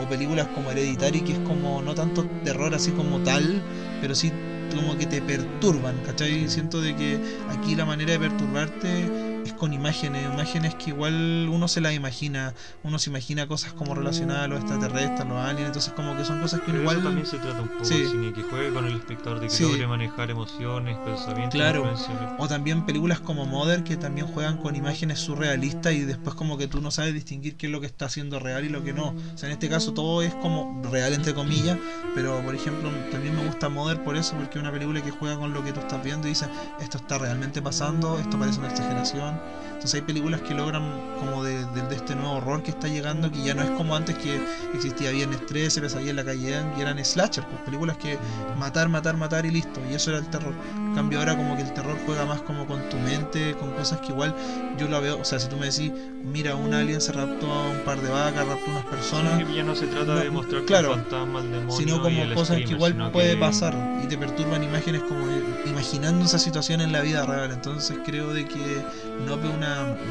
o 0.00 0.08
películas 0.08 0.46
como 0.54 0.70
Hereditary, 0.70 1.22
que 1.22 1.32
es 1.32 1.38
como 1.40 1.82
no 1.82 1.96
tanto 1.96 2.24
terror 2.44 2.72
así 2.76 2.92
como 2.92 3.18
tal, 3.24 3.60
pero 4.00 4.14
sí 4.14 4.32
como 4.72 4.96
que 4.96 5.06
te 5.06 5.20
perturban, 5.20 5.96
¿cachai? 6.06 6.48
Siento 6.48 6.80
de 6.80 6.94
que 6.94 7.18
aquí 7.50 7.74
la 7.74 7.86
manera 7.86 8.12
de 8.12 8.20
perturbarte 8.20 9.31
es 9.44 9.52
con 9.54 9.72
imágenes, 9.72 10.28
imágenes 10.28 10.74
que 10.76 10.90
igual 10.90 11.48
uno 11.50 11.66
se 11.66 11.80
las 11.80 11.94
imagina, 11.94 12.54
uno 12.82 12.98
se 12.98 13.10
imagina 13.10 13.46
cosas 13.48 13.72
como 13.74 13.94
relacionadas 13.94 14.44
a 14.44 14.48
los 14.48 14.58
extraterrestres, 14.58 15.20
a 15.20 15.28
los 15.28 15.38
aliens, 15.38 15.66
entonces 15.68 15.92
como 15.92 16.14
que 16.16 16.24
son 16.24 16.38
cosas 16.38 16.60
que 16.60 16.70
uno 16.70 16.80
igual... 16.80 16.96
eso 16.98 17.04
también 17.04 17.26
se 17.26 17.40
trata 17.40 17.62
un 17.62 17.68
poco 17.68 17.84
Sí. 17.84 18.06
cine, 18.08 18.32
que 18.32 18.42
juegue 18.44 18.72
con 18.72 18.86
el 18.86 18.96
espectador, 18.96 19.40
de 19.40 19.48
que 19.48 19.56
Sí. 19.56 19.64
logre 19.64 19.86
manejar 19.88 20.30
emociones, 20.30 20.98
pensamientos, 20.98 21.58
Claro. 21.58 21.92
O 22.36 22.46
también 22.48 22.84
películas 22.84 23.20
como 23.20 23.46
Mother 23.46 23.82
que 23.82 23.96
también 23.96 24.26
juegan 24.28 24.58
con 24.58 24.76
imágenes 24.76 25.18
surrealistas 25.18 25.92
y 25.94 26.00
después 26.00 26.36
como 26.36 26.56
que 26.56 26.68
tú 26.68 26.80
no 26.80 26.90
sabes 26.90 27.12
distinguir 27.14 27.56
qué 27.56 27.66
es 27.66 27.72
lo 27.72 27.80
que 27.80 27.86
está 27.86 28.08
siendo 28.08 28.38
real 28.38 28.64
y 28.64 28.68
lo 28.68 28.82
que 28.84 28.92
no. 28.92 29.08
O 29.08 29.16
sea, 29.34 29.48
en 29.48 29.52
este 29.54 29.68
caso 29.68 29.92
todo 29.92 30.22
es 30.22 30.34
como 30.36 30.68
real 30.82 31.12
entre 31.14 31.34
comillas, 31.34 31.78
pero 32.12 32.42
por 32.42 32.54
ejemplo 32.54 32.90
también 33.10 33.34
me 33.34 33.42
gusta 33.42 33.68
Mother 33.68 34.00
por 34.02 34.16
eso, 34.16 34.36
porque 34.36 34.58
es 34.58 34.62
una 34.62 34.72
película 34.72 35.02
que 35.02 35.10
juega 35.10 35.36
con 35.36 35.52
lo 35.52 35.62
que 35.62 35.72
tú 35.72 35.80
estás 35.80 36.00
viendo 36.02 36.26
y 36.28 36.30
dice, 36.30 36.48
esto 36.76 36.98
está 36.98 37.18
realmente 37.18 37.60
pasando, 37.62 38.18
esto 38.18 38.38
parece 38.38 38.60
una 38.60 38.68
exageración. 38.68 39.31
on 39.32 39.61
Entonces 39.82 40.00
hay 40.00 40.06
películas 40.06 40.40
que 40.42 40.54
logran 40.54 40.84
como 41.18 41.42
de, 41.42 41.64
de- 41.66 41.82
de 41.82 41.96
este 41.96 42.14
nuevo 42.14 42.34
horror 42.34 42.62
que 42.62 42.70
está 42.70 42.86
llegando, 42.86 43.32
que 43.32 43.42
ya 43.42 43.52
no 43.52 43.62
es 43.64 43.70
como 43.70 43.96
antes 43.96 44.16
que 44.16 44.40
existía 44.74 45.10
Viernes 45.10 45.44
13, 45.46 45.80
Pesadilla 45.80 46.10
en 46.10 46.16
la 46.16 46.24
calle 46.24 46.56
y 46.78 46.80
eran 46.80 47.04
slasher, 47.04 47.44
pues 47.44 47.62
películas 47.62 47.96
que 47.96 48.16
matar, 48.56 48.88
matar, 48.88 49.16
matar 49.16 49.44
y 49.44 49.50
listo. 49.50 49.80
Y 49.90 49.94
eso 49.94 50.10
era 50.10 50.20
el 50.20 50.28
terror. 50.28 50.54
En 50.76 50.94
cambio 50.94 51.18
ahora 51.18 51.36
como 51.36 51.56
que 51.56 51.62
el 51.62 51.72
terror 51.74 51.96
juega 52.06 52.24
más 52.26 52.42
como 52.42 52.64
con 52.68 52.88
tu 52.90 52.96
mente, 52.98 53.56
con 53.58 53.72
cosas 53.72 53.98
que 54.00 54.12
igual 54.12 54.32
yo 54.78 54.86
la 54.88 55.00
veo, 55.00 55.18
o 55.18 55.24
sea, 55.24 55.40
si 55.40 55.48
tú 55.48 55.56
me 55.56 55.66
decís, 55.66 55.90
mira, 56.32 56.54
un 56.54 56.72
alien 56.74 57.00
se 57.00 57.10
raptó 57.10 57.50
a 57.52 57.70
un 57.70 57.78
par 57.80 58.00
de 58.00 58.08
vacas, 58.08 58.46
raptó 58.46 58.66
a 58.70 58.74
unas 58.74 58.84
personas, 58.84 59.38
Sí, 59.48 59.54
ya 59.56 59.64
no 59.64 59.74
se 59.74 59.86
trata 59.88 60.14
No, 60.14 60.20
de 60.20 60.30
mostrar 60.30 60.62
claro. 60.64 60.90
fantasma, 60.94 61.40
el 61.40 61.50
demonio 61.50 61.76
sino 61.76 62.00
como 62.00 62.34
cosas 62.34 62.58
que 62.58 62.70
igual 62.72 63.10
puede 63.10 63.34
que- 63.34 63.40
pasar 63.40 63.74
y 64.04 64.06
te 64.06 64.16
perturban 64.16 64.62
imágenes 64.62 65.02
como 65.02 65.26
imaginando 65.66 66.24
esa 66.24 66.38
situación 66.38 66.80
en 66.82 66.92
la 66.92 67.00
vida 67.00 67.26
real. 67.26 67.50
Entonces 67.50 67.98
creo 68.04 68.32
de 68.32 68.44
que 68.46 68.82
Nope 69.26 69.48
es 69.48 69.54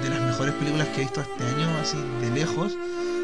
de 0.04 0.10
las 0.10 0.22
mejores 0.22 0.54
películas 0.56 0.88
que 0.90 1.02
he 1.02 1.04
visto 1.04 1.22
este 1.22 1.44
año, 1.44 1.68
así 1.82 1.98
de 2.22 2.32
lejos. 2.32 2.74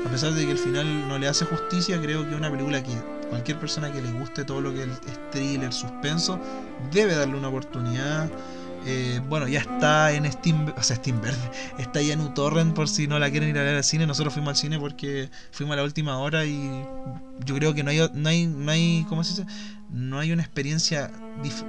A 0.05 0.09
pesar 0.09 0.33
de 0.33 0.45
que 0.45 0.51
el 0.51 0.57
final 0.57 1.07
no 1.07 1.17
le 1.17 1.27
hace 1.27 1.45
justicia, 1.45 1.99
creo 2.01 2.23
que 2.23 2.31
es 2.31 2.37
una 2.37 2.51
película 2.51 2.81
que 2.81 2.93
cualquier 3.29 3.59
persona 3.59 3.91
que 3.91 4.01
le 4.01 4.11
guste 4.11 4.45
todo 4.45 4.61
lo 4.61 4.73
que 4.73 4.83
es 4.83 5.31
thriller, 5.31 5.73
suspenso, 5.73 6.39
debe 6.91 7.15
darle 7.15 7.35
una 7.35 7.49
oportunidad. 7.49 8.29
Eh, 8.85 9.19
bueno, 9.27 9.47
ya 9.49 9.59
está 9.59 10.13
en 10.13 10.31
Steam, 10.31 10.73
o 10.77 10.83
sea, 10.83 10.95
Steam 10.95 11.19
Verde, 11.19 11.51
está 11.77 12.01
ya 12.01 12.13
en 12.13 12.21
uTorrent 12.21 12.73
por 12.73 12.87
si 12.87 13.07
no 13.07 13.19
la 13.19 13.29
quieren 13.29 13.49
ir 13.49 13.57
a 13.57 13.63
ver 13.63 13.75
al 13.75 13.83
cine. 13.83 14.07
Nosotros 14.07 14.33
fuimos 14.33 14.51
al 14.51 14.55
cine 14.55 14.79
porque 14.79 15.29
fuimos 15.51 15.73
a 15.73 15.77
la 15.77 15.83
última 15.83 16.17
hora 16.19 16.45
y 16.45 16.85
yo 17.45 17.55
creo 17.55 17.73
que 17.73 17.83
no 17.83 17.89
hay, 17.89 18.09
no 18.13 18.29
hay, 18.29 18.47
no 18.47 18.71
hay, 18.71 19.05
¿cómo 19.09 19.23
se 19.23 19.41
dice? 19.41 19.53
No 19.89 20.19
hay 20.19 20.31
una 20.31 20.43
experiencia, 20.43 21.11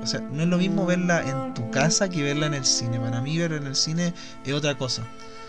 o 0.02 0.06
sea, 0.06 0.20
no 0.20 0.42
es 0.42 0.48
lo 0.48 0.58
mismo 0.58 0.86
verla 0.86 1.22
en 1.28 1.54
tu 1.54 1.70
casa 1.70 2.08
que 2.08 2.22
verla 2.22 2.46
en 2.46 2.54
el 2.54 2.64
cine. 2.64 2.98
Para 2.98 3.20
mí 3.20 3.38
verla 3.38 3.58
en 3.58 3.66
el 3.66 3.76
cine 3.76 4.12
es 4.44 4.52
otra 4.52 4.76
cosa. 4.76 5.02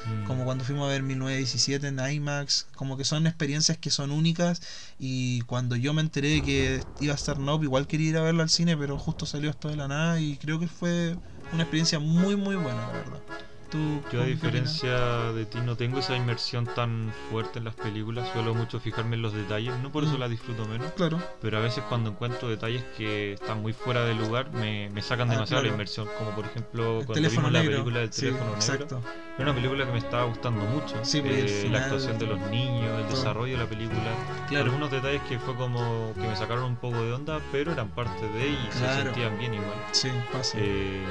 Mm. 0.06 0.26
Como 0.26 0.46
cuando 0.46 0.64
fuimos 0.64 0.86
a 0.88 0.92
ver 0.92 1.04
1917 1.04 1.88
en 1.88 2.00
IMAX, 2.00 2.68
como 2.76 2.96
que 2.96 3.04
son 3.04 3.28
experiencias 3.28 3.78
que 3.78 3.90
son 3.90 4.12
únicas 4.12 4.62
y 5.00 5.42
cuando 5.42 5.76
yo 5.76 5.94
me 5.94 6.02
enteré 6.02 6.30
de 6.30 6.44
que 6.44 6.84
iba 7.00 7.14
a 7.14 7.16
estar 7.16 7.40
Nope, 7.40 7.66
igual 7.66 7.88
quería 7.88 8.10
ir 8.10 8.18
a 8.18 8.22
verla 8.22 8.44
al 8.44 8.50
cine, 8.50 8.78
pero 8.78 8.98
justo 8.98 9.26
salió 9.26 9.50
esto 9.50 9.70
de 9.70 9.76
la 9.76 9.88
nada 9.88 10.20
y 10.20 10.38
creo 10.38 10.60
que 10.60 10.68
fue 10.68 11.18
una 11.52 11.64
experiencia 11.64 12.00
muy 12.00 12.36
muy 12.36 12.56
buena, 12.56 12.88
la 12.88 12.94
verdad. 12.94 13.49
¿Tú, 13.70 14.02
Yo 14.12 14.24
a 14.24 14.26
diferencia 14.26 14.98
de 15.34 15.46
ti 15.46 15.60
no 15.64 15.76
tengo 15.76 16.00
esa 16.00 16.16
inmersión 16.16 16.66
tan 16.76 17.14
fuerte 17.30 17.60
en 17.60 17.66
las 17.66 17.76
películas, 17.76 18.28
suelo 18.34 18.56
mucho 18.56 18.80
fijarme 18.80 19.16
en 19.16 19.22
los 19.22 19.32
detalles, 19.34 19.78
no 19.84 19.92
por 19.92 20.04
eso 20.04 20.16
Mm. 20.18 20.20
las 20.20 20.30
disfruto 20.32 20.66
menos, 20.66 20.92
Claro, 20.94 21.20
pero 21.40 21.58
a 21.58 21.62
veces 21.62 21.84
cuando 21.88 22.10
encuentro 22.10 22.50
detalles 22.50 22.84
que 22.98 23.34
están 23.34 23.62
muy 23.62 23.74
fuera 23.74 24.06
de 24.06 24.16
lugar 24.16 24.52
me, 24.54 24.90
me 24.90 25.04
sacan 25.04 25.30
Ah, 25.30 25.34
demasiado 25.34 25.62
claro. 25.62 25.68
la 25.68 25.74
inmersión, 25.74 26.08
como 26.18 26.32
por 26.32 26.46
ejemplo 26.46 27.02
el 27.02 27.06
cuando 27.06 27.30
vimos 27.30 27.52
la 27.52 27.62
película 27.62 28.00
del 28.00 28.12
Sí, 28.12 28.22
teléfono 28.22 28.46
negro, 28.46 28.56
exacto. 28.58 29.02
era 29.38 29.44
una 29.52 29.54
película 29.54 29.86
que 29.86 29.92
me 29.92 29.98
estaba 30.00 30.24
gustando 30.24 30.66
mucho, 30.66 30.96
Sí, 31.06 31.22
pues, 31.22 31.34
eh, 31.34 31.62
final- 31.64 31.74
la 31.74 31.86
actuación 31.86 32.18
de 32.18 32.26
los 32.26 32.40
niños, 32.50 32.98
el 33.00 33.06
todo. 33.06 33.18
desarrollo 33.18 33.54
de 33.54 33.64
la 33.64 33.70
película, 33.70 34.12
Claro. 34.48 34.66
algunos 34.66 34.90
detalles 34.90 35.22
que 35.30 35.38
fue 35.38 35.56
como 35.56 36.12
que 36.16 36.28
me 36.28 36.36
sacaron 36.36 36.64
un 36.64 36.76
poco 36.78 36.98
de 37.04 37.14
onda, 37.14 37.40
pero 37.52 37.72
eran 37.74 37.90
parte 37.90 38.28
de 38.30 38.48
y 38.50 38.58
se 38.72 38.90
sentían 39.04 39.38
bien 39.38 39.54
igual. 39.54 39.78
Sí, 39.92 40.10
pasa. 40.34 40.58
Eh, 40.60 41.06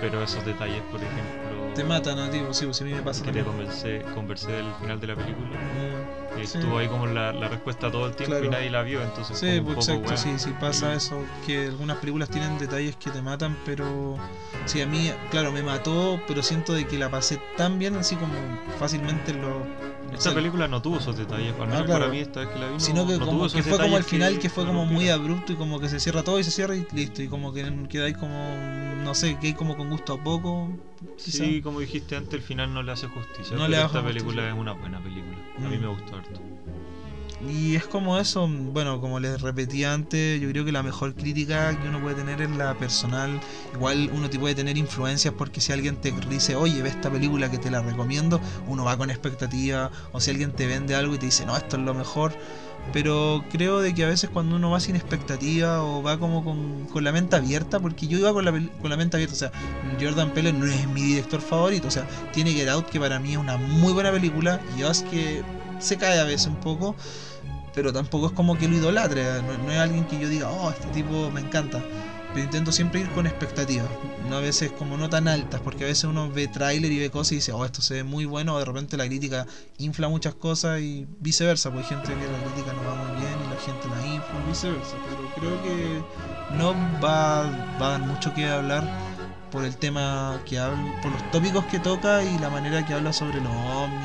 pero 0.00 0.22
esos 0.22 0.44
detalles, 0.44 0.80
por 0.90 1.00
ejemplo, 1.00 1.51
Te 1.74 1.84
matan 1.84 2.18
a 2.18 2.30
ti, 2.30 2.40
pues 2.44 2.58
sí, 2.58 2.66
pues 2.66 2.80
a 2.82 2.84
mí 2.84 2.92
me 2.92 3.02
pasa 3.02 3.24
quería 3.24 3.44
también. 3.44 3.66
conversar, 3.68 4.14
conversar 4.14 4.50
del 4.52 4.74
final 4.74 5.00
de 5.00 5.06
la 5.06 5.16
película. 5.16 5.48
Mm, 5.58 6.36
que 6.36 6.46
Sí. 6.46 6.58
Estuvo 6.58 6.78
ahí 6.78 6.88
como 6.88 7.06
la, 7.06 7.32
la 7.32 7.48
respuesta 7.48 7.90
todo 7.90 8.06
el 8.06 8.14
tiempo 8.14 8.32
Claro. 8.32 8.46
y 8.46 8.48
nadie 8.50 8.70
la 8.70 8.82
vio, 8.82 9.02
entonces 9.02 9.38
Sí, 9.38 9.60
pues 9.64 9.78
exacto, 9.88 10.08
weá. 10.08 10.16
sí, 10.16 10.38
sí 10.38 10.50
pasa 10.60 10.92
Y- 10.92 10.96
eso, 10.96 11.24
que 11.46 11.66
algunas 11.66 11.96
películas 11.98 12.28
tienen 12.30 12.58
detalles 12.58 12.96
que 12.96 13.10
te 13.10 13.22
matan, 13.22 13.56
pero 13.64 14.16
sí, 14.66 14.80
a 14.82 14.86
mí, 14.86 15.10
claro, 15.30 15.50
me 15.52 15.62
mató, 15.62 16.20
pero 16.28 16.42
siento 16.42 16.74
de 16.74 16.86
que 16.86 16.98
la 16.98 17.10
pasé 17.10 17.38
tan 17.56 17.78
bien, 17.78 17.96
así 17.96 18.16
como 18.16 18.34
fácilmente 18.78 19.32
lo... 19.32 19.66
Esta 20.12 20.30
sé, 20.30 20.34
película 20.34 20.68
no 20.68 20.80
tuvo 20.82 20.98
esos 20.98 21.16
detalles, 21.16 21.52
al 21.54 21.66
menos 21.68 21.82
Ah, 21.82 21.84
claro. 21.84 22.00
para 22.00 22.12
mí 22.12 22.18
esta 22.18 22.40
vez 22.40 22.48
que 22.50 22.58
la 22.58 22.66
vi 22.66 22.72
no, 22.74 22.80
sino 22.80 23.06
que 23.06 23.12
no 23.14 23.18
tuvo 23.20 23.26
como 23.30 23.46
esos 23.46 23.56
que 23.56 23.62
fue 23.62 23.78
como 23.78 23.96
el 23.96 24.04
final 24.04 24.38
que 24.38 24.50
fue 24.50 24.64
me 24.64 24.70
como 24.70 24.86
muy 24.86 25.08
abrupto 25.08 25.52
y 25.52 25.56
como 25.56 25.80
que 25.80 25.88
se 25.88 26.00
cierra 26.00 26.22
todo 26.22 26.38
y 26.38 26.44
se 26.44 26.50
cierra 26.50 26.76
y 26.76 26.86
listo 26.92 27.22
y 27.22 27.28
como 27.28 27.52
que 27.52 27.64
quedáis 27.88 28.16
como 28.16 28.56
no 29.02 29.14
sé 29.14 29.38
que 29.40 29.48
hay 29.48 29.54
como 29.54 29.76
con 29.76 29.88
gusto 29.90 30.12
a 30.14 30.22
poco 30.22 30.70
quizá. 31.16 31.44
Sí, 31.44 31.62
como 31.62 31.80
dijiste 31.80 32.16
antes, 32.16 32.34
el 32.34 32.42
final 32.42 32.72
no 32.72 32.82
le 32.82 32.92
hace 32.92 33.06
justicia. 33.08 33.52
No 33.56 33.62
pero 33.62 33.68
le 33.68 33.76
hace 33.78 33.86
esta 33.86 34.00
justicia. 34.02 34.22
película 34.24 34.48
es 34.48 34.54
una 34.54 34.72
buena 34.72 35.00
película. 35.02 35.36
A 35.56 35.60
mí 35.68 35.76
Mm. 35.76 35.80
me 35.80 35.86
gustó 35.88 36.16
harto. 36.16 36.40
Y 37.48 37.74
es 37.74 37.84
como 37.86 38.18
eso 38.18 38.46
bueno 38.48 39.00
como 39.00 39.18
les 39.18 39.40
repetí 39.40 39.84
antes 39.84 40.40
yo 40.40 40.48
creo 40.50 40.64
que 40.64 40.72
la 40.72 40.82
mejor 40.82 41.14
crítica 41.14 41.78
que 41.80 41.88
uno 41.88 42.00
puede 42.00 42.14
tener 42.14 42.40
es 42.40 42.50
la 42.50 42.74
personal. 42.78 43.40
Igual 43.74 44.10
uno 44.12 44.30
te 44.30 44.38
puede 44.38 44.54
tener 44.54 44.76
influencias 44.76 45.34
porque 45.36 45.60
si 45.60 45.72
alguien 45.72 45.96
te 45.96 46.12
dice 46.30 46.54
oye 46.56 46.82
ve 46.82 46.88
esta 46.88 47.10
película 47.10 47.50
que 47.50 47.58
te 47.58 47.70
la 47.70 47.82
recomiendo 47.82 48.40
uno 48.68 48.84
va 48.84 48.96
con 48.96 49.10
expectativa. 49.10 49.90
O 50.12 50.20
si 50.20 50.30
alguien 50.30 50.52
te 50.52 50.66
vende 50.66 50.94
algo 50.94 51.14
y 51.14 51.18
te 51.18 51.26
dice 51.26 51.44
no 51.46 51.56
esto 51.56 51.76
es 51.76 51.82
lo 51.82 51.94
mejor 51.94 52.32
pero 52.92 53.44
creo 53.50 53.80
de 53.80 53.94
que 53.94 54.04
a 54.04 54.08
veces 54.08 54.28
cuando 54.30 54.56
uno 54.56 54.70
va 54.70 54.80
sin 54.80 54.96
expectativa 54.96 55.82
o 55.84 56.02
va 56.02 56.18
como 56.18 56.42
con, 56.44 56.86
con 56.86 57.04
la 57.04 57.12
mente 57.12 57.36
abierta, 57.36 57.78
porque 57.78 58.08
yo 58.08 58.18
iba 58.18 58.32
con 58.32 58.44
la, 58.44 58.50
con 58.50 58.90
la 58.90 58.96
mente 58.96 59.16
abierta, 59.16 59.34
o 59.34 59.38
sea, 59.38 59.52
Jordan 60.00 60.30
Peele 60.32 60.52
no 60.52 60.66
es 60.66 60.88
mi 60.88 61.00
director 61.02 61.40
favorito, 61.40 61.88
o 61.88 61.90
sea, 61.90 62.06
tiene 62.32 62.52
Get 62.52 62.68
Out 62.68 62.86
que 62.86 62.98
para 62.98 63.20
mí 63.20 63.32
es 63.32 63.38
una 63.38 63.56
muy 63.56 63.92
buena 63.92 64.10
película 64.10 64.60
y 64.76 64.82
Us 64.82 65.02
que 65.04 65.42
se 65.78 65.96
cae 65.96 66.18
a 66.18 66.24
veces 66.24 66.48
un 66.48 66.56
poco, 66.56 66.96
pero 67.74 67.92
tampoco 67.92 68.26
es 68.26 68.32
como 68.32 68.58
que 68.58 68.68
lo 68.68 68.76
idolatre, 68.76 69.24
no, 69.42 69.70
es 69.70 69.78
alguien 69.78 70.04
que 70.06 70.18
yo 70.18 70.28
diga, 70.28 70.50
oh, 70.50 70.70
este 70.70 70.86
tipo 70.88 71.30
me 71.30 71.40
encanta. 71.40 71.82
Pero 72.32 72.44
intento 72.46 72.72
siempre 72.72 73.00
ir 73.00 73.10
con 73.10 73.26
expectativas, 73.26 73.88
no 74.30 74.36
a 74.36 74.40
veces 74.40 74.72
como 74.72 74.96
no 74.96 75.10
tan 75.10 75.28
altas, 75.28 75.60
porque 75.60 75.84
a 75.84 75.86
veces 75.86 76.04
uno 76.04 76.30
ve 76.30 76.48
tráiler 76.48 76.90
y 76.90 76.98
ve 76.98 77.10
cosas 77.10 77.32
y 77.32 77.34
dice, 77.36 77.52
oh, 77.52 77.62
esto 77.62 77.82
se 77.82 77.94
ve 77.94 78.04
muy 78.04 78.24
bueno, 78.24 78.58
de 78.58 78.64
repente 78.64 78.96
la 78.96 79.06
crítica 79.06 79.46
infla 79.76 80.08
muchas 80.08 80.34
cosas 80.34 80.80
y 80.80 81.06
viceversa, 81.20 81.70
porque 81.70 81.84
hay 81.84 82.00
gente 82.00 82.14
que 82.14 82.32
la 82.32 82.42
crítica 82.44 82.72
no 82.72 82.88
va 82.88 82.94
muy 82.94 83.20
bien 83.20 83.34
y 83.38 83.54
la 83.54 83.60
gente 83.60 83.86
la 83.88 84.14
infla, 84.14 84.46
viceversa. 84.48 84.96
Pero 85.04 85.34
creo 85.34 85.62
que 85.62 86.56
no 86.56 86.74
va, 87.04 87.42
va 87.78 87.88
a 87.88 87.90
dar 87.90 88.00
mucho 88.00 88.32
que 88.32 88.48
hablar 88.48 88.82
por 89.50 89.66
el 89.66 89.76
tema 89.76 90.40
que 90.46 90.58
habla, 90.58 90.82
por 91.02 91.12
los 91.12 91.30
tópicos 91.30 91.66
que 91.66 91.78
toca 91.78 92.24
y 92.24 92.38
la 92.38 92.48
manera 92.48 92.84
que 92.86 92.94
habla 92.94 93.12
sobre 93.12 93.38
los 93.42 93.52
ovnis 93.52 94.00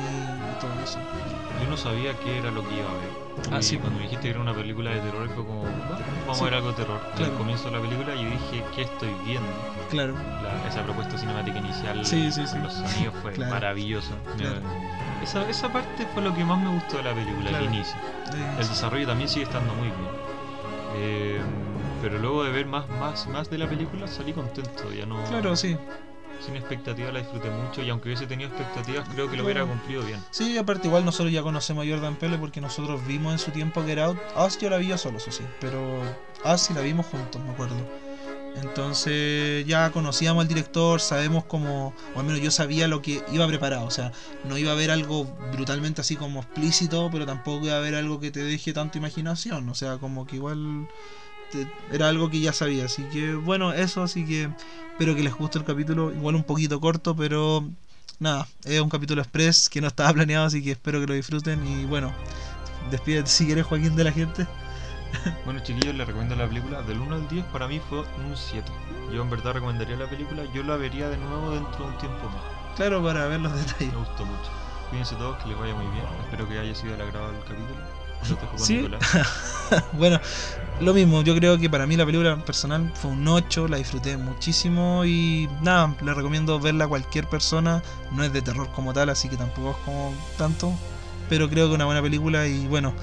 y 0.54 0.60
todo 0.60 0.72
eso. 0.84 0.98
Yo 1.62 1.68
no 1.68 1.76
sabía 1.76 2.12
qué 2.20 2.38
era 2.38 2.50
lo 2.50 2.66
que 2.68 2.74
iba 2.74 2.88
a 2.88 2.94
ver. 2.94 3.52
Ah, 3.52 3.58
Y 3.58 3.62
sí. 3.62 3.76
Cuando 3.78 3.96
me 3.98 4.04
dijiste 4.04 4.24
que 4.24 4.30
era 4.30 4.40
una 4.40 4.54
película 4.54 4.90
de 4.90 5.00
terror, 5.00 5.26
fue 5.28 5.44
como, 5.44 5.60
"Bueno, 5.62 5.98
vamos 6.22 6.36
Sí. 6.38 6.42
a 6.42 6.44
ver 6.46 6.54
algo 6.54 6.68
de 6.68 6.74
terror. 6.74 7.00
Claro. 7.16 7.32
Al 7.32 7.38
comienzo 7.38 7.64
de 7.66 7.70
la 7.76 7.80
película 7.82 8.14
yo 8.14 8.22
dije, 8.30 8.64
¿qué 8.74 8.82
estoy 8.82 9.10
viendo? 9.24 9.48
Claro, 9.90 10.14
La- 10.42 10.68
esa 10.68 10.82
propuesta 10.82 11.16
cinemática 11.18 11.58
inicial 11.58 12.04
Sí, 12.04 12.30
sí, 12.32 12.40
los 12.62 12.72
sonidos 12.72 13.14
fue 13.22 13.32
Claro. 13.34 13.50
Claro. 14.36 14.60
Esa, 15.22 15.48
esa 15.48 15.68
parte 15.72 16.06
fue 16.14 16.22
lo 16.22 16.32
que 16.34 16.44
más 16.44 16.58
me 16.60 16.68
gustó 16.70 16.98
de 16.98 17.02
la 17.04 17.14
película, 17.14 17.50
el 17.58 17.64
inicio. 17.64 17.96
El 18.58 18.68
desarrollo 18.68 19.06
también 19.06 19.28
sigue 19.28 19.44
estando 19.44 19.72
muy 19.74 19.86
bien. 19.88 20.18
Eh, 20.96 21.40
pero 22.02 22.18
luego 22.18 22.44
de 22.44 22.50
ver 22.52 22.66
más, 22.66 22.88
más, 22.88 23.26
más 23.28 23.50
de 23.50 23.58
la 23.58 23.66
película 23.68 24.06
salí 24.06 24.32
contento, 24.32 24.92
ya 24.92 25.06
no 25.06 25.22
claro, 25.24 25.54
sí. 25.56 25.76
Sin 26.44 26.56
expectativa 26.56 27.10
la 27.12 27.20
disfruté 27.20 27.50
mucho 27.50 27.82
y 27.82 27.90
aunque 27.90 28.08
hubiese 28.08 28.26
tenido 28.26 28.50
expectativas 28.50 29.08
creo 29.08 29.30
que 29.30 29.36
lo 29.36 29.44
hubiera 29.44 29.64
cumplido 29.64 30.02
bien. 30.02 30.22
Sí, 30.30 30.56
aparte 30.58 30.88
igual 30.88 31.04
nosotros 31.04 31.32
ya 31.32 31.42
conocemos 31.42 31.86
a 31.86 31.90
Jordan 31.90 32.16
Peele 32.16 32.38
porque 32.38 32.60
nosotros 32.60 33.04
vimos 33.06 33.32
en 33.32 33.38
su 33.38 33.50
tiempo 33.50 33.84
Get 33.84 33.98
Out. 33.98 34.18
Us 34.36 34.58
yo 34.58 34.70
la 34.70 34.78
vi 34.78 34.88
yo 34.88 34.98
solo, 34.98 35.18
eso 35.18 35.30
sí, 35.30 35.44
pero 35.60 36.02
Us 36.44 36.60
sí 36.60 36.74
la 36.74 36.80
vimos 36.80 37.06
juntos, 37.06 37.42
me 37.42 37.50
acuerdo. 37.50 37.76
Entonces 38.56 39.64
ya 39.66 39.90
conocíamos 39.92 40.42
al 40.42 40.48
director, 40.48 41.00
sabemos 41.00 41.44
cómo, 41.44 41.94
o 42.14 42.18
al 42.18 42.24
menos 42.24 42.40
yo 42.40 42.50
sabía 42.50 42.88
lo 42.88 43.02
que 43.02 43.22
iba 43.32 43.46
preparado, 43.46 43.86
o 43.86 43.90
sea, 43.90 44.12
no 44.44 44.58
iba 44.58 44.70
a 44.70 44.74
haber 44.74 44.90
algo 44.90 45.24
brutalmente 45.52 46.00
así 46.00 46.16
como 46.16 46.40
explícito, 46.40 47.08
pero 47.12 47.26
tampoco 47.26 47.66
iba 47.66 47.74
a 47.74 47.78
haber 47.78 47.94
algo 47.94 48.18
que 48.18 48.30
te 48.30 48.42
deje 48.42 48.72
tanta 48.72 48.98
imaginación, 48.98 49.68
o 49.68 49.74
sea, 49.74 49.98
como 49.98 50.26
que 50.26 50.36
igual 50.36 50.88
era 51.92 52.08
algo 52.08 52.30
que 52.30 52.40
ya 52.40 52.52
sabía. 52.52 52.86
Así 52.86 53.02
que 53.04 53.34
bueno, 53.34 53.72
eso, 53.72 54.02
así 54.02 54.24
que 54.24 54.50
espero 54.92 55.14
que 55.14 55.22
les 55.22 55.34
guste 55.34 55.58
el 55.58 55.64
capítulo. 55.64 56.12
Igual 56.12 56.34
un 56.34 56.44
poquito 56.44 56.80
corto, 56.80 57.14
pero 57.16 57.64
nada, 58.18 58.46
es 58.64 58.80
un 58.80 58.88
capítulo 58.88 59.22
express 59.22 59.68
que 59.68 59.80
no 59.80 59.86
estaba 59.86 60.12
planeado, 60.12 60.46
así 60.46 60.62
que 60.62 60.72
espero 60.72 61.00
que 61.00 61.06
lo 61.06 61.14
disfruten. 61.14 61.66
Y 61.66 61.84
bueno, 61.84 62.12
despídete 62.90 63.28
si 63.28 63.46
quieres, 63.46 63.66
Joaquín, 63.66 63.96
de 63.96 64.04
la 64.04 64.12
gente. 64.12 64.46
Bueno, 65.44 65.60
chiquillos, 65.60 65.94
les 65.94 66.06
recomiendo 66.06 66.36
la 66.36 66.46
película. 66.46 66.82
Del 66.82 67.00
1 67.00 67.14
al 67.14 67.28
10 67.28 67.46
para 67.46 67.66
mí 67.66 67.80
fue 67.88 68.00
un 68.00 68.36
7. 68.36 68.70
Yo 69.12 69.22
en 69.22 69.30
verdad 69.30 69.54
recomendaría 69.54 69.96
la 69.96 70.08
película. 70.08 70.44
Yo 70.52 70.62
la 70.62 70.76
vería 70.76 71.08
de 71.08 71.16
nuevo 71.16 71.52
dentro 71.52 71.78
de 71.78 71.92
un 71.92 71.98
tiempo 71.98 72.28
más. 72.28 72.76
Claro, 72.76 73.02
para 73.02 73.26
ver 73.26 73.40
los 73.40 73.54
detalles. 73.54 73.92
Me 73.92 74.00
gustó 74.00 74.26
mucho. 74.26 74.50
Cuídense 74.90 75.14
todos, 75.16 75.42
que 75.42 75.48
les 75.48 75.58
vaya 75.58 75.74
muy 75.74 75.86
bien. 75.86 76.04
Espero 76.24 76.48
que 76.48 76.58
haya 76.58 76.74
sido 76.74 76.94
el 76.94 77.00
agrado 77.00 77.32
del 77.32 77.40
capítulo. 77.42 77.97
Con 78.50 78.58
Sí. 78.58 78.88
Bueno, 79.92 80.18
lo 80.80 80.94
mismo, 80.94 81.22
yo 81.22 81.34
creo 81.34 81.58
que 81.58 81.68
para 81.68 81.86
mí 81.86 81.96
la 81.96 82.06
película 82.06 82.42
personal 82.44 82.90
fue 82.94 83.10
un 83.10 83.26
8, 83.26 83.68
la 83.68 83.76
disfruté 83.76 84.16
muchísimo 84.16 85.04
y 85.04 85.48
nada, 85.60 85.94
le 86.00 86.14
recomiendo 86.14 86.58
verla 86.58 86.84
a 86.84 86.88
cualquier 86.88 87.26
persona, 87.26 87.82
no 88.12 88.24
es 88.24 88.32
de 88.32 88.40
terror 88.42 88.68
como 88.74 88.92
tal, 88.94 89.10
así 89.10 89.28
que 89.28 89.36
tampoco 89.36 89.72
es 89.72 89.76
como 89.84 90.14
tanto, 90.38 90.72
pero 91.28 91.50
creo 91.50 91.68
que 91.68 91.74
una 91.74 91.84
buena 91.84 92.00
película 92.00 92.46
y 92.46 92.66
bueno, 92.66 92.94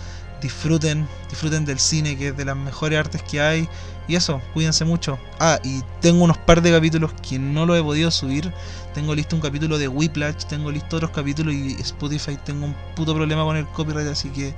disfruten, 0.41 1.07
disfruten 1.29 1.65
del 1.65 1.79
cine 1.79 2.17
que 2.17 2.29
es 2.29 2.37
de 2.37 2.45
las 2.45 2.55
mejores 2.55 2.99
artes 2.99 3.23
que 3.23 3.41
hay 3.41 3.69
y 4.07 4.15
eso, 4.15 4.39
cuídense 4.53 4.85
mucho. 4.85 5.17
Ah, 5.39 5.59
y 5.63 5.81
tengo 5.99 6.23
unos 6.23 6.37
par 6.37 6.61
de 6.61 6.71
capítulos 6.71 7.11
que 7.27 7.39
no 7.39 7.65
lo 7.65 7.75
he 7.75 7.81
podido 7.81 8.11
subir, 8.11 8.53
tengo 8.93 9.15
listo 9.15 9.35
un 9.35 9.41
capítulo 9.41 9.79
de 9.79 9.87
Whiplash, 9.87 10.45
tengo 10.45 10.71
listo 10.71 10.97
otros 10.97 11.11
capítulos 11.11 11.53
y 11.53 11.75
Spotify 11.81 12.37
tengo 12.45 12.67
un 12.67 12.75
puto 12.95 13.15
problema 13.15 13.43
con 13.43 13.57
el 13.57 13.65
copyright, 13.67 14.07
así 14.07 14.29
que 14.29 14.53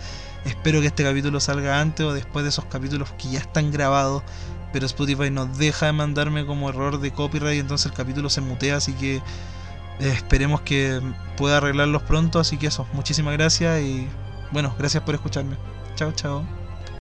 Espero 0.47 0.79
que 0.79 0.87
este 0.87 1.03
capítulo 1.03 1.41
salga 1.41 1.81
antes 1.81 2.05
o 2.05 2.13
después 2.13 2.43
de 2.43 2.49
esos 2.49 2.63
capítulos 2.65 3.11
que 3.17 3.29
ya 3.29 3.39
están 3.39 3.69
grabados. 3.69 4.23
Pero 4.71 4.85
Spotify 4.85 5.29
nos 5.29 5.57
deja 5.57 5.87
de 5.87 5.91
mandarme 5.91 6.45
como 6.45 6.69
error 6.69 6.99
de 7.01 7.11
copyright, 7.11 7.59
entonces 7.59 7.87
el 7.87 7.93
capítulo 7.93 8.29
se 8.29 8.39
mutea, 8.39 8.77
así 8.77 8.93
que 8.93 9.17
eh, 9.17 9.21
esperemos 9.99 10.61
que 10.61 11.01
pueda 11.35 11.57
arreglarlos 11.57 12.03
pronto. 12.03 12.39
Así 12.39 12.57
que 12.57 12.67
eso, 12.67 12.87
muchísimas 12.93 13.33
gracias 13.33 13.81
y 13.81 14.07
bueno, 14.51 14.75
gracias 14.77 15.03
por 15.03 15.15
escucharme. 15.15 15.57
Chao, 15.95 16.11
chao. 16.11 16.66